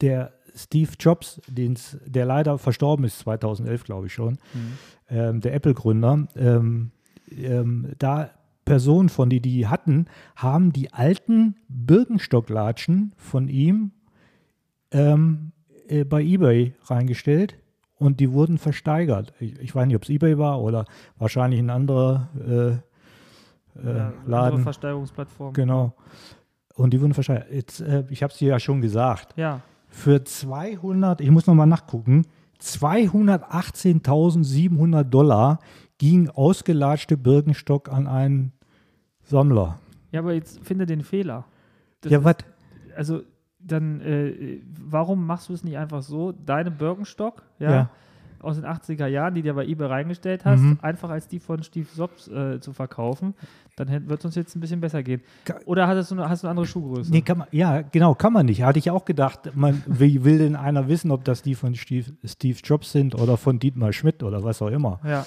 der 0.00 0.32
Steve 0.54 0.92
Jobs, 1.00 1.40
der 1.48 2.24
leider 2.26 2.58
verstorben 2.58 3.04
ist 3.04 3.18
2011, 3.20 3.84
glaube 3.84 4.06
ich 4.06 4.12
schon, 4.14 4.34
Mhm. 4.54 4.72
ähm, 5.08 5.40
der 5.40 5.54
Apple-Gründer, 5.54 6.28
ähm, 6.36 6.90
ähm, 7.30 7.92
da 7.98 8.30
Personen 8.64 9.08
von 9.10 9.28
die 9.28 9.40
die 9.40 9.66
hatten, 9.66 10.06
haben 10.36 10.72
die 10.72 10.92
alten 10.92 11.56
Birkenstocklatschen 11.68 13.12
von 13.16 13.48
ihm 13.48 13.92
ähm, 14.90 15.52
äh, 15.88 16.04
bei 16.04 16.22
eBay 16.22 16.74
reingestellt 16.84 17.56
und 17.96 18.20
die 18.20 18.30
wurden 18.32 18.58
versteigert. 18.58 19.32
Ich, 19.40 19.58
ich 19.58 19.74
weiß 19.74 19.86
nicht, 19.86 19.96
ob 19.96 20.02
es 20.04 20.08
eBay 20.10 20.38
war 20.38 20.60
oder 20.62 20.84
wahrscheinlich 21.18 21.60
ein 21.60 21.70
anderer 21.70 22.28
äh, 22.38 22.68
äh, 22.70 23.96
Ja, 23.96 24.06
andere 24.08 24.30
Laden. 24.30 24.62
Versteigerungsplattform. 24.62 25.52
Genau. 25.52 25.94
Und 26.74 26.92
die 26.92 27.00
wurden 27.00 27.14
versteigert. 27.14 27.50
Jetzt, 27.50 27.80
äh, 27.80 28.04
ich 28.10 28.22
habe 28.22 28.32
es 28.32 28.38
dir 28.38 28.48
ja 28.48 28.60
schon 28.60 28.80
gesagt. 28.80 29.34
Ja. 29.36 29.60
Für 29.94 30.22
200, 30.24 31.20
ich 31.20 31.30
muss 31.30 31.46
nochmal 31.46 31.68
nachgucken, 31.68 32.26
218.700 32.60 35.04
Dollar 35.04 35.60
ging 35.98 36.28
ausgelatschte 36.28 37.16
Birkenstock 37.16 37.88
an 37.88 38.08
einen 38.08 38.52
Sammler. 39.22 39.78
Ja, 40.10 40.18
aber 40.20 40.34
jetzt 40.34 40.66
finde 40.66 40.84
den 40.84 41.02
Fehler. 41.02 41.44
Das 42.00 42.10
ja, 42.10 42.24
was? 42.24 42.38
Also, 42.96 43.22
dann, 43.60 44.00
äh, 44.00 44.60
warum 44.78 45.26
machst 45.26 45.48
du 45.48 45.52
es 45.54 45.62
nicht 45.62 45.78
einfach 45.78 46.02
so, 46.02 46.32
deine 46.32 46.72
Birkenstock, 46.72 47.44
ja, 47.60 47.70
Ja. 47.70 47.88
Aus 48.44 48.56
den 48.56 48.64
80er 48.64 49.06
Jahren, 49.06 49.34
die 49.34 49.42
dir 49.42 49.54
bei 49.54 49.64
eBay 49.66 49.86
reingestellt 49.88 50.44
hast, 50.44 50.60
Mhm. 50.60 50.78
einfach 50.82 51.10
als 51.10 51.26
die 51.28 51.38
von 51.40 51.62
Steve 51.62 51.86
Jobs 51.96 52.28
äh, 52.28 52.60
zu 52.60 52.72
verkaufen, 52.72 53.34
dann 53.76 54.08
wird 54.08 54.20
es 54.20 54.24
uns 54.24 54.34
jetzt 54.36 54.54
ein 54.54 54.60
bisschen 54.60 54.80
besser 54.80 55.02
gehen. 55.02 55.20
Oder 55.66 55.88
hast 55.88 56.10
du, 56.10 56.14
eine- 56.14 56.28
hast 56.28 56.42
du 56.42 56.46
eine 56.46 56.50
andere 56.52 56.66
Schuhgröße? 56.66 57.10
Nee, 57.10 57.22
kann 57.22 57.38
man, 57.38 57.48
ja, 57.50 57.82
genau, 57.82 58.14
kann 58.14 58.32
man 58.32 58.46
nicht. 58.46 58.62
Hatte 58.62 58.78
ich 58.78 58.90
auch 58.90 59.04
gedacht, 59.04 59.50
man, 59.56 59.82
wie 59.86 60.22
will 60.24 60.38
denn 60.38 60.54
einer 60.56 60.86
wissen, 60.88 61.10
ob 61.10 61.24
das 61.24 61.42
die 61.42 61.54
von 61.54 61.74
Steve, 61.74 62.12
Steve 62.24 62.58
Jobs 62.62 62.92
sind 62.92 63.14
oder 63.14 63.36
von 63.36 63.58
Dietmar 63.58 63.92
Schmidt 63.92 64.22
oder 64.22 64.44
was 64.44 64.62
auch 64.62 64.68
immer. 64.68 65.00
Ja, 65.04 65.26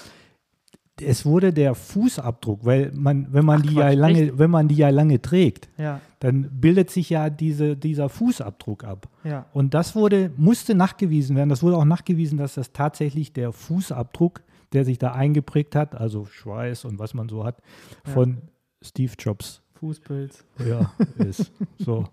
Es 1.02 1.24
wurde 1.24 1.52
der 1.52 1.74
Fußabdruck, 1.74 2.64
weil 2.64 2.92
man, 2.94 3.28
wenn 3.32 3.44
man 3.44 3.60
Ach, 3.60 3.66
die 3.66 3.74
ja 3.74 3.88
Quatsch, 3.88 3.98
lange, 3.98 4.38
wenn 4.38 4.50
man 4.50 4.68
die 4.68 4.76
ja 4.76 4.90
lange 4.90 5.20
trägt, 5.20 5.68
ja, 5.78 6.00
dann 6.20 6.48
bildet 6.50 6.90
sich 6.90 7.10
ja 7.10 7.30
diese, 7.30 7.76
dieser 7.76 8.08
Fußabdruck 8.08 8.84
ab. 8.84 9.08
ja. 9.24 9.46
Und 9.52 9.74
das 9.74 9.94
wurde, 9.94 10.30
musste 10.36 10.74
nachgewiesen 10.74 11.36
werden. 11.36 11.48
Das 11.48 11.62
wurde 11.62 11.76
auch 11.76 11.84
nachgewiesen, 11.84 12.38
dass 12.38 12.54
das 12.54 12.72
tatsächlich 12.72 13.32
der 13.32 13.52
Fußabdruck 13.52 14.42
der 14.72 14.84
sich 14.84 14.98
da 14.98 15.12
eingeprägt 15.12 15.74
hat, 15.74 15.94
also 15.94 16.26
Schweiß 16.26 16.84
und 16.84 16.98
was 16.98 17.14
man 17.14 17.28
so 17.28 17.44
hat, 17.44 17.62
von 18.04 18.38
Steve 18.82 19.12
Jobs. 19.18 19.62
Fußpilz. 19.74 20.44
Ja, 20.66 20.92
ist 21.18 21.52
so. 21.78 22.08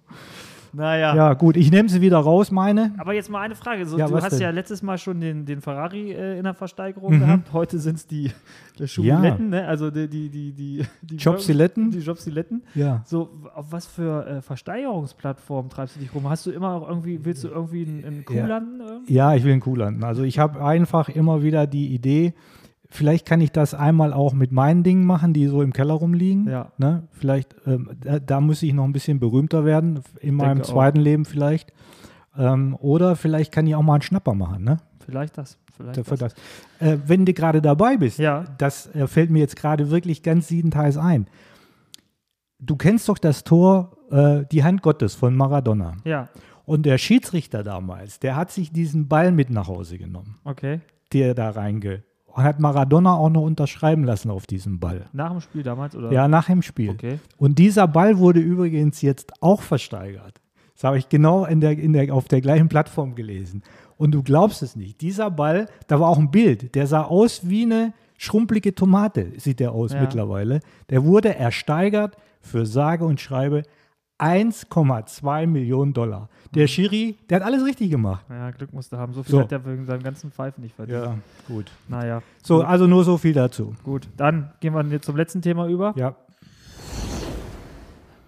Naja. 0.75 1.15
Ja, 1.15 1.33
gut, 1.33 1.55
ich 1.57 1.71
nehme 1.71 1.87
sie 1.89 2.01
wieder 2.01 2.17
raus, 2.17 2.51
meine. 2.51 2.93
Aber 2.97 3.13
jetzt 3.13 3.29
mal 3.29 3.39
eine 3.41 3.55
Frage. 3.55 3.85
So, 3.85 3.97
Ja, 3.97 4.07
du 4.07 4.15
hast 4.15 4.31
denn? 4.33 4.41
ja 4.41 4.49
letztes 4.49 4.81
Mal 4.81 4.97
schon 4.97 5.21
den, 5.21 5.45
den 5.45 5.61
Ferrari 5.61 6.11
äh, 6.11 6.37
in 6.37 6.43
der 6.43 6.53
Versteigerung 6.53 7.15
Mhm. 7.15 7.19
gehabt. 7.19 7.53
Heute 7.53 7.79
sind 7.79 7.95
es 7.95 8.07
die, 8.07 8.31
die 8.77 8.87
Schubiletten, 8.87 9.49
ne? 9.49 9.65
also 9.67 9.89
die, 9.89 10.07
die, 10.07 10.29
die, 10.29 10.51
die, 10.51 10.85
die 11.01 11.15
Jobsiletten? 11.15 11.91
Die 11.91 11.99
Jobsiletten. 11.99 12.63
Ja. 12.75 13.01
So, 13.05 13.29
auf 13.55 13.71
was 13.71 13.85
für 13.85 14.25
äh, 14.27 14.41
Versteigerungsplattformen 14.41 15.69
treibst 15.69 15.95
du 15.95 15.99
dich 16.01 16.13
rum? 16.13 16.29
Hast 16.29 16.45
du 16.45 16.51
immer 16.51 16.73
auch 16.73 16.87
irgendwie, 16.89 17.23
willst 17.23 17.43
du 17.43 17.47
irgendwie 17.47 17.85
einen, 17.85 18.03
einen 18.05 18.25
Kuh 18.25 18.33
Ja. 18.33 18.45
landen? 18.47 18.81
irgendwie? 18.81 19.13
Ja, 19.13 19.33
ich 19.35 19.43
will 19.43 19.51
einen 19.53 19.61
Kuh 19.61 19.75
landen. 19.75 20.03
Also 20.03 20.23
ich 20.23 20.39
habe 20.39 20.63
einfach 20.63 21.09
immer 21.09 21.41
wieder 21.43 21.67
die 21.67 21.93
Idee, 21.93 22.33
vielleicht 22.95 23.25
kann 23.25 23.41
ich 23.41 23.51
das 23.51 23.73
einmal 23.73 24.13
auch 24.13 24.33
mit 24.33 24.51
meinen 24.51 24.83
Dingen 24.83 25.05
machen, 25.05 25.33
die 25.33 25.47
so 25.47 25.61
im 25.61 25.73
Keller 25.73 25.93
rumliegen. 25.93 26.47
Ja. 26.49 26.71
Ne? 26.77 27.03
Vielleicht, 27.11 27.55
ähm, 27.67 27.91
da, 27.99 28.19
da 28.19 28.41
muss 28.41 28.63
ich 28.63 28.73
noch 28.73 28.83
ein 28.85 28.93
bisschen 28.93 29.19
berühmter 29.19 29.65
werden, 29.65 29.99
in 30.19 30.35
meinem 30.35 30.55
Denke 30.57 30.63
auch. 30.63 30.73
zweiten 30.73 30.99
Leben 30.99 31.25
vielleicht. 31.25 31.71
Ähm, 32.37 32.75
oder 32.79 33.15
vielleicht 33.15 33.51
kann 33.51 33.67
ich 33.67 33.75
auch 33.75 33.81
mal 33.81 33.93
einen 33.93 34.01
Schnapper 34.01 34.33
machen, 34.33 34.63
ne? 34.63 34.77
Vielleicht 35.05 35.37
das. 35.37 35.57
Vielleicht 35.77 35.97
Dafür 35.97 36.17
das. 36.17 36.33
das. 36.79 36.87
Äh, 36.87 36.97
wenn 37.05 37.25
du 37.25 37.33
gerade 37.33 37.61
dabei 37.61 37.97
bist, 37.97 38.17
Ja. 38.19 38.45
das 38.57 38.87
äh, 38.95 39.07
fällt 39.07 39.29
mir 39.29 39.39
jetzt 39.39 39.55
gerade 39.55 39.89
wirklich 39.91 40.23
ganz 40.23 40.47
siebenteils 40.47 40.97
ein. 40.97 41.27
Du 42.59 42.75
kennst 42.77 43.09
doch 43.09 43.17
das 43.17 43.43
Tor, 43.43 43.97
äh, 44.09 44.45
die 44.51 44.63
Hand 44.63 44.81
Gottes 44.81 45.13
von 45.15 45.35
Maradona. 45.35 45.97
Ja, 46.05 46.29
Und 46.65 46.85
der 46.85 46.97
Schiedsrichter 46.97 47.63
damals, 47.63 48.19
der 48.19 48.35
hat 48.35 48.51
sich 48.51 48.71
diesen 48.71 49.07
Ball 49.07 49.31
mit 49.31 49.49
nach 49.49 49.67
Hause 49.67 49.97
genommen, 49.97 50.39
okay. 50.45 50.79
der 51.13 51.35
da 51.35 51.51
reinge. 51.51 52.03
Und 52.35 52.43
hat 52.43 52.59
Maradona 52.59 53.15
auch 53.15 53.29
noch 53.29 53.43
unterschreiben 53.43 54.03
lassen 54.03 54.29
auf 54.29 54.45
diesem 54.45 54.77
Ball. 54.79 55.05
Nach 55.13 55.31
dem 55.31 55.39
Spiel 55.39 55.63
damals, 55.63 55.95
oder? 55.95 56.11
Ja, 56.11 56.27
nach 56.27 56.47
dem 56.47 56.61
Spiel. 56.61 56.89
Okay. 56.89 57.19
Und 57.37 57.57
dieser 57.59 57.87
Ball 57.87 58.17
wurde 58.17 58.41
übrigens 58.41 59.01
jetzt 59.01 59.31
auch 59.41 59.61
versteigert. 59.61 60.41
Das 60.73 60.83
habe 60.83 60.97
ich 60.97 61.07
genau 61.07 61.45
in 61.45 61.61
der, 61.61 61.79
in 61.79 61.93
der, 61.93 62.13
auf 62.13 62.27
der 62.27 62.41
gleichen 62.41 62.67
Plattform 62.67 63.15
gelesen. 63.15 63.63
Und 63.97 64.11
du 64.11 64.21
glaubst 64.21 64.61
es 64.61 64.75
nicht. 64.75 64.99
Dieser 64.99 65.31
Ball, 65.31 65.69
da 65.87 66.01
war 66.01 66.09
auch 66.09 66.17
ein 66.17 66.29
Bild, 66.29 66.75
der 66.75 66.87
sah 66.87 67.03
aus 67.03 67.47
wie 67.47 67.63
eine 67.63 67.93
schrumpelige 68.17 68.75
Tomate, 68.75 69.31
sieht 69.37 69.61
der 69.61 69.71
aus 69.71 69.93
Ja. 69.93 70.01
mittlerweile. 70.01 70.59
Der 70.89 71.05
wurde 71.05 71.33
ersteigert 71.35 72.17
für 72.41 72.65
sage 72.65 73.05
und 73.05 73.21
schreibe 73.21 73.63
1,2 74.19 75.47
Millionen 75.47 75.93
Dollar. 75.93 76.29
Der 76.53 76.67
Schiri, 76.67 77.17
der 77.29 77.39
hat 77.39 77.45
alles 77.45 77.65
richtig 77.65 77.91
gemacht. 77.91 78.23
Ja, 78.29 78.51
Glück 78.51 78.71
musste 78.73 78.97
haben. 78.97 79.13
So 79.13 79.23
viel 79.23 79.31
So. 79.31 79.39
hat 79.41 79.51
er 79.51 79.65
wegen 79.65 79.85
seinem 79.85 80.03
ganzen 80.03 80.31
Pfeifen 80.31 80.63
nicht 80.63 80.75
verdient. 80.75 81.21
gut. 81.47 81.71
Naja. 81.89 82.21
So, 82.41 82.61
also 82.61 82.87
nur 82.87 83.03
so 83.03 83.17
viel 83.17 83.33
dazu. 83.33 83.75
Gut, 83.83 84.07
dann 84.15 84.51
gehen 84.61 84.73
wir 84.73 84.83
jetzt 84.85 85.05
zum 85.05 85.17
letzten 85.17 85.41
Thema 85.41 85.67
über. 85.67 85.93
Ja, 85.97 86.15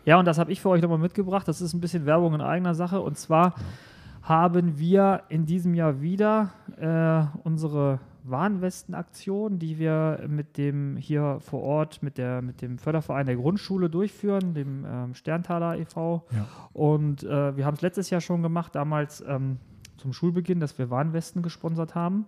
Ja, 0.05 0.17
und 0.19 0.25
das 0.25 0.37
habe 0.37 0.51
ich 0.51 0.61
für 0.61 0.69
euch 0.69 0.81
nochmal 0.81 0.97
mitgebracht. 0.99 1.47
Das 1.47 1.61
ist 1.61 1.73
ein 1.73 1.81
bisschen 1.81 2.05
Werbung 2.05 2.33
in 2.33 2.41
eigener 2.41 2.73
Sache. 2.75 3.01
Und 3.01 3.17
zwar 3.17 3.55
haben 4.21 4.77
wir 4.77 5.23
in 5.29 5.45
diesem 5.45 5.73
Jahr 5.73 6.01
wieder 6.01 6.51
äh, 6.79 7.37
unsere 7.47 7.99
Warnwesten-Aktion, 8.29 9.59
die 9.59 9.79
wir 9.79 10.25
mit 10.27 10.57
dem 10.57 10.97
hier 10.97 11.39
vor 11.41 11.61
Ort, 11.61 12.03
mit, 12.03 12.17
der, 12.17 12.41
mit 12.41 12.61
dem 12.61 12.77
Förderverein 12.77 13.25
der 13.25 13.35
Grundschule 13.35 13.89
durchführen, 13.89 14.53
dem 14.53 14.85
ähm, 14.85 15.13
Sterntaler 15.13 15.77
e.V. 15.77 16.25
Ja. 16.31 16.47
Und 16.73 17.23
äh, 17.23 17.55
wir 17.55 17.65
haben 17.65 17.75
es 17.75 17.81
letztes 17.81 18.09
Jahr 18.09 18.21
schon 18.21 18.43
gemacht, 18.43 18.75
damals 18.75 19.23
ähm, 19.27 19.57
zum 19.97 20.13
Schulbeginn, 20.13 20.59
dass 20.59 20.77
wir 20.77 20.89
Warnwesten 20.89 21.41
gesponsert 21.41 21.95
haben. 21.95 22.25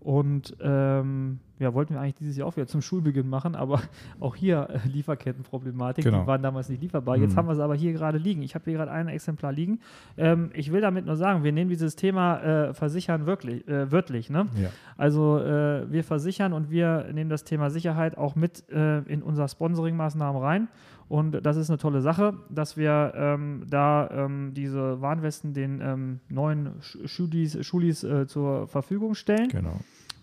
Und 0.00 0.56
ähm, 0.62 1.40
ja, 1.58 1.74
wollten 1.74 1.92
wir 1.92 2.00
eigentlich 2.00 2.14
dieses 2.14 2.36
Jahr 2.38 2.48
auch 2.48 2.56
wieder 2.56 2.66
zum 2.66 2.80
Schulbeginn 2.80 3.28
machen, 3.28 3.54
aber 3.54 3.82
auch 4.20 4.34
hier 4.34 4.68
äh, 4.70 4.88
Lieferkettenproblematik, 4.88 6.04
Genau. 6.04 6.22
die 6.22 6.26
waren 6.26 6.42
damals 6.42 6.70
nicht 6.70 6.80
lieferbar. 6.82 7.18
Jetzt 7.18 7.32
Mhm. 7.34 7.36
haben 7.36 7.48
wir 7.48 7.54
sie 7.54 7.62
aber 7.62 7.74
hier 7.74 7.92
gerade 7.92 8.16
liegen. 8.18 8.40
Ich 8.42 8.54
habe 8.54 8.64
hier 8.64 8.74
gerade 8.74 8.90
ein 8.90 9.08
Exemplar 9.08 9.52
liegen. 9.52 9.80
Ähm, 10.16 10.50
ich 10.54 10.72
will 10.72 10.80
damit 10.80 11.04
nur 11.06 11.16
sagen, 11.16 11.44
wir 11.44 11.52
nehmen 11.52 11.68
dieses 11.68 11.96
Thema 11.96 12.38
äh, 12.68 12.74
Versichern 12.74 13.26
wirklich, 13.26 13.68
äh, 13.68 13.92
wörtlich. 13.92 14.30
Ne? 14.30 14.46
ja. 14.56 14.70
Also 14.96 15.38
äh, 15.38 15.90
wir 15.92 16.02
versichern 16.04 16.52
und 16.54 16.70
wir 16.70 17.06
nehmen 17.12 17.28
das 17.30 17.44
Thema 17.44 17.68
Sicherheit 17.70 18.16
auch 18.16 18.34
mit 18.36 18.64
äh, 18.70 19.00
in 19.00 19.22
unser 19.22 19.48
Sponsoring-Maßnahmen 19.48 20.40
rein. 20.40 20.68
Und 21.10 21.44
das 21.44 21.56
ist 21.56 21.70
eine 21.70 21.78
tolle 21.78 22.02
Sache, 22.02 22.34
dass 22.50 22.76
wir 22.76 23.12
ähm, 23.16 23.64
da 23.68 24.08
ähm, 24.12 24.52
diese 24.54 25.00
Warnwesten 25.00 25.52
den 25.52 25.80
ähm, 25.82 26.20
neuen 26.28 26.78
Sch- 26.80 27.08
Schulis, 27.08 27.58
Schulis 27.66 28.04
äh, 28.04 28.28
zur 28.28 28.68
Verfügung 28.68 29.16
stellen. 29.16 29.48
Genau. 29.48 29.74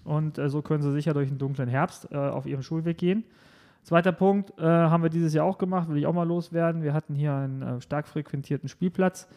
Und 0.06 0.38
äh, 0.38 0.48
so 0.50 0.62
können 0.62 0.82
sie 0.82 0.94
sicher 0.94 1.14
durch 1.14 1.28
den 1.28 1.38
dunklen 1.38 1.68
Herbst 1.68 2.08
äh, 2.10 2.16
auf 2.16 2.46
ihrem 2.46 2.64
Schulweg 2.64 2.98
gehen. 2.98 3.26
Zweiter 3.84 4.14
Punkt 4.14 4.58
äh, 4.58 4.64
haben 4.64 5.04
wir 5.04 5.10
dieses 5.10 5.34
Jahr 5.34 5.46
auch 5.46 5.58
gemacht, 5.58 5.90
will 5.90 5.98
ich 5.98 6.08
auch 6.08 6.14
mal 6.14 6.26
loswerden. 6.26 6.82
Wir 6.82 6.94
hatten 6.94 7.16
hier 7.16 7.34
einen 7.34 7.62
äh, 7.62 7.82
stark 7.82 8.08
frequentierten 8.08 8.70
Spielplatz, 8.70 9.28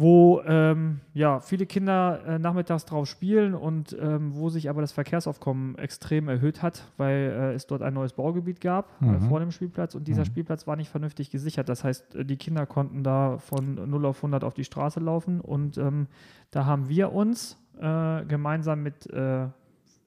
wo 0.00 0.40
ähm, 0.46 1.00
ja, 1.12 1.40
viele 1.40 1.66
Kinder 1.66 2.20
äh, 2.24 2.38
nachmittags 2.38 2.84
drauf 2.84 3.08
spielen 3.08 3.54
und 3.54 3.96
ähm, 4.00 4.30
wo 4.36 4.48
sich 4.48 4.70
aber 4.70 4.80
das 4.80 4.92
Verkehrsaufkommen 4.92 5.76
extrem 5.76 6.28
erhöht 6.28 6.62
hat, 6.62 6.84
weil 6.96 7.16
äh, 7.16 7.52
es 7.54 7.66
dort 7.66 7.82
ein 7.82 7.94
neues 7.94 8.12
Baugebiet 8.12 8.60
gab 8.60 8.90
äh, 9.02 9.04
Mhm. 9.06 9.20
vor 9.22 9.40
dem 9.40 9.50
Spielplatz 9.50 9.96
und 9.96 10.06
dieser 10.06 10.20
Mhm. 10.22 10.26
Spielplatz 10.26 10.68
war 10.68 10.76
nicht 10.76 10.88
vernünftig 10.88 11.30
gesichert. 11.30 11.68
Das 11.68 11.82
heißt, 11.82 12.14
äh, 12.14 12.24
die 12.24 12.36
Kinder 12.36 12.64
konnten 12.64 13.02
da 13.02 13.38
von 13.38 13.74
0 13.90 14.06
auf 14.06 14.18
100 14.22 14.44
auf 14.44 14.54
die 14.54 14.64
Straße 14.64 15.00
laufen 15.00 15.40
und 15.40 15.76
ähm, 15.78 16.06
da 16.52 16.64
haben 16.64 16.88
wir 16.88 17.12
uns 17.12 17.58
äh, 17.80 18.24
gemeinsam 18.24 18.84
mit 18.84 19.10
äh, 19.10 19.46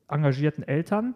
engagierten 0.08 0.63
Eltern 0.63 1.15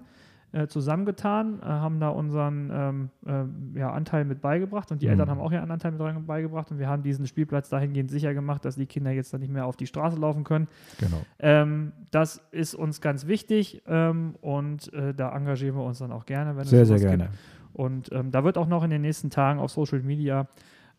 äh, 0.55 0.67
zusammengetan, 0.67 1.59
äh, 1.61 1.65
haben 1.65 1.99
da 1.99 2.09
unseren 2.09 2.71
ähm, 2.73 3.09
ähm, 3.27 3.73
ja, 3.75 3.91
Anteil 3.91 4.23
mit 4.23 4.39
beigebracht 4.39 4.89
und 4.91 5.01
die 5.01 5.07
Mhm. 5.07 5.11
Eltern 5.11 5.29
haben 5.29 5.41
auch 5.41 5.51
ihren 5.51 5.69
Anteil 5.69 5.91
mit 5.91 6.25
beigebracht 6.25 6.71
und 6.71 6.79
wir 6.79 6.87
haben 6.87 7.03
diesen 7.03 7.27
Spielplatz 7.27 7.67
dahingehend 7.67 8.09
sicher 8.09 8.33
gemacht, 8.33 8.63
dass 8.63 8.75
die 8.75 8.85
Kinder 8.85 9.11
jetzt 9.11 9.33
dann 9.33 9.41
nicht 9.41 9.51
mehr 9.51 9.65
auf 9.65 9.75
die 9.75 9.85
Straße 9.85 10.17
laufen 10.17 10.45
können. 10.45 10.69
Genau. 10.99 11.17
Ähm, 11.39 11.91
das 12.11 12.41
ist 12.51 12.73
uns 12.73 13.01
ganz 13.01 13.27
wichtig 13.27 13.83
ähm, 13.85 14.35
und 14.39 14.93
äh, 14.93 15.13
da 15.13 15.35
engagieren 15.35 15.75
wir 15.75 15.83
uns 15.83 15.99
dann 15.99 16.13
auch 16.13 16.25
gerne, 16.25 16.55
wenn 16.55 16.63
es 16.63 16.69
Sehr, 16.69 16.85
sehr 16.85 16.99
gerne. 16.99 17.25
Gibt. 17.25 17.37
Und 17.73 18.09
ähm, 18.13 18.31
da 18.31 18.45
wird 18.45 18.57
auch 18.57 18.67
noch 18.67 18.83
in 18.85 18.89
den 18.89 19.01
nächsten 19.01 19.29
Tagen 19.29 19.59
auf 19.59 19.71
Social 19.71 19.99
Media 20.01 20.47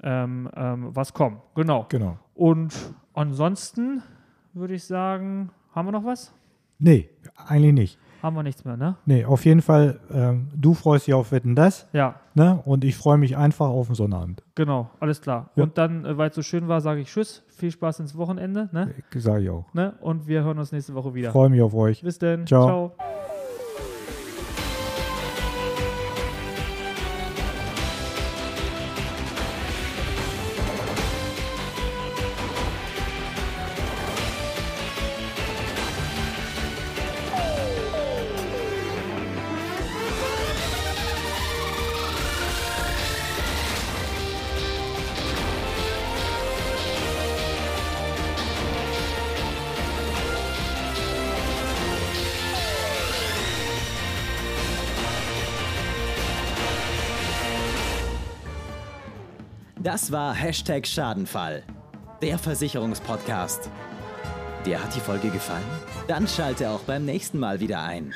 ähm, 0.02 0.50
ähm, 0.54 0.94
was 0.94 1.14
kommen. 1.14 1.40
Genau. 1.54 1.86
Genau. 1.88 2.18
Und 2.34 2.74
ansonsten 3.14 4.02
würde 4.52 4.74
ich 4.74 4.84
sagen, 4.84 5.48
haben 5.74 5.88
wir 5.88 5.92
noch 5.92 6.04
was? 6.04 6.34
Nee, 6.78 7.08
eigentlich 7.48 7.72
nicht. 7.72 7.98
Haben 8.26 8.34
wir 8.34 8.42
nichts 8.42 8.64
mehr, 8.64 8.76
ne? 8.76 8.96
Nee, 9.06 9.24
auf 9.24 9.44
jeden 9.44 9.62
Fall, 9.62 10.00
ähm, 10.12 10.48
du 10.52 10.74
freust 10.74 11.06
dich 11.06 11.14
auf 11.14 11.30
Wetten 11.30 11.54
das, 11.54 11.86
Ja, 11.92 12.16
ne? 12.34 12.60
Und 12.64 12.82
ich 12.82 12.96
freue 12.96 13.18
mich 13.18 13.36
einfach 13.36 13.68
auf 13.68 13.86
den 13.86 13.94
Sonnabend. 13.94 14.42
genau, 14.56 14.90
alles 14.98 15.20
klar. 15.20 15.50
Ja. 15.54 15.62
Und 15.62 15.78
dann, 15.78 16.04
äh, 16.04 16.18
weil 16.18 16.30
es 16.30 16.34
so 16.34 16.42
schön 16.42 16.66
war, 16.66 16.80
sage 16.80 17.02
ich 17.02 17.08
Tschüss, 17.08 17.44
viel 17.46 17.70
Spaß 17.70 18.00
ins 18.00 18.16
Wochenende, 18.16 18.68
ne? 18.72 18.92
Sage 19.14 19.42
ich 19.44 19.50
auch. 19.50 19.72
ne? 19.74 19.94
Und 20.00 20.26
wir 20.26 20.42
hören 20.42 20.58
uns 20.58 20.72
nächste 20.72 20.94
Woche 20.94 21.14
wieder. 21.14 21.30
Freue 21.30 21.50
mich 21.50 21.62
auf 21.62 21.72
euch. 21.74 22.02
Bis 22.02 22.18
dann. 22.18 22.48
Ciao. 22.48 22.66
Ciao. 22.98 23.15
Das 59.87 60.11
war 60.11 60.35
Hashtag 60.35 60.85
Schadenfall, 60.85 61.62
der 62.20 62.38
Versicherungspodcast. 62.38 63.70
Dir 64.64 64.83
hat 64.83 64.92
die 64.96 64.99
Folge 64.99 65.31
gefallen? 65.31 65.62
Dann 66.09 66.27
schalte 66.27 66.70
auch 66.70 66.81
beim 66.81 67.05
nächsten 67.05 67.38
Mal 67.38 67.61
wieder 67.61 67.85
ein. 67.85 68.12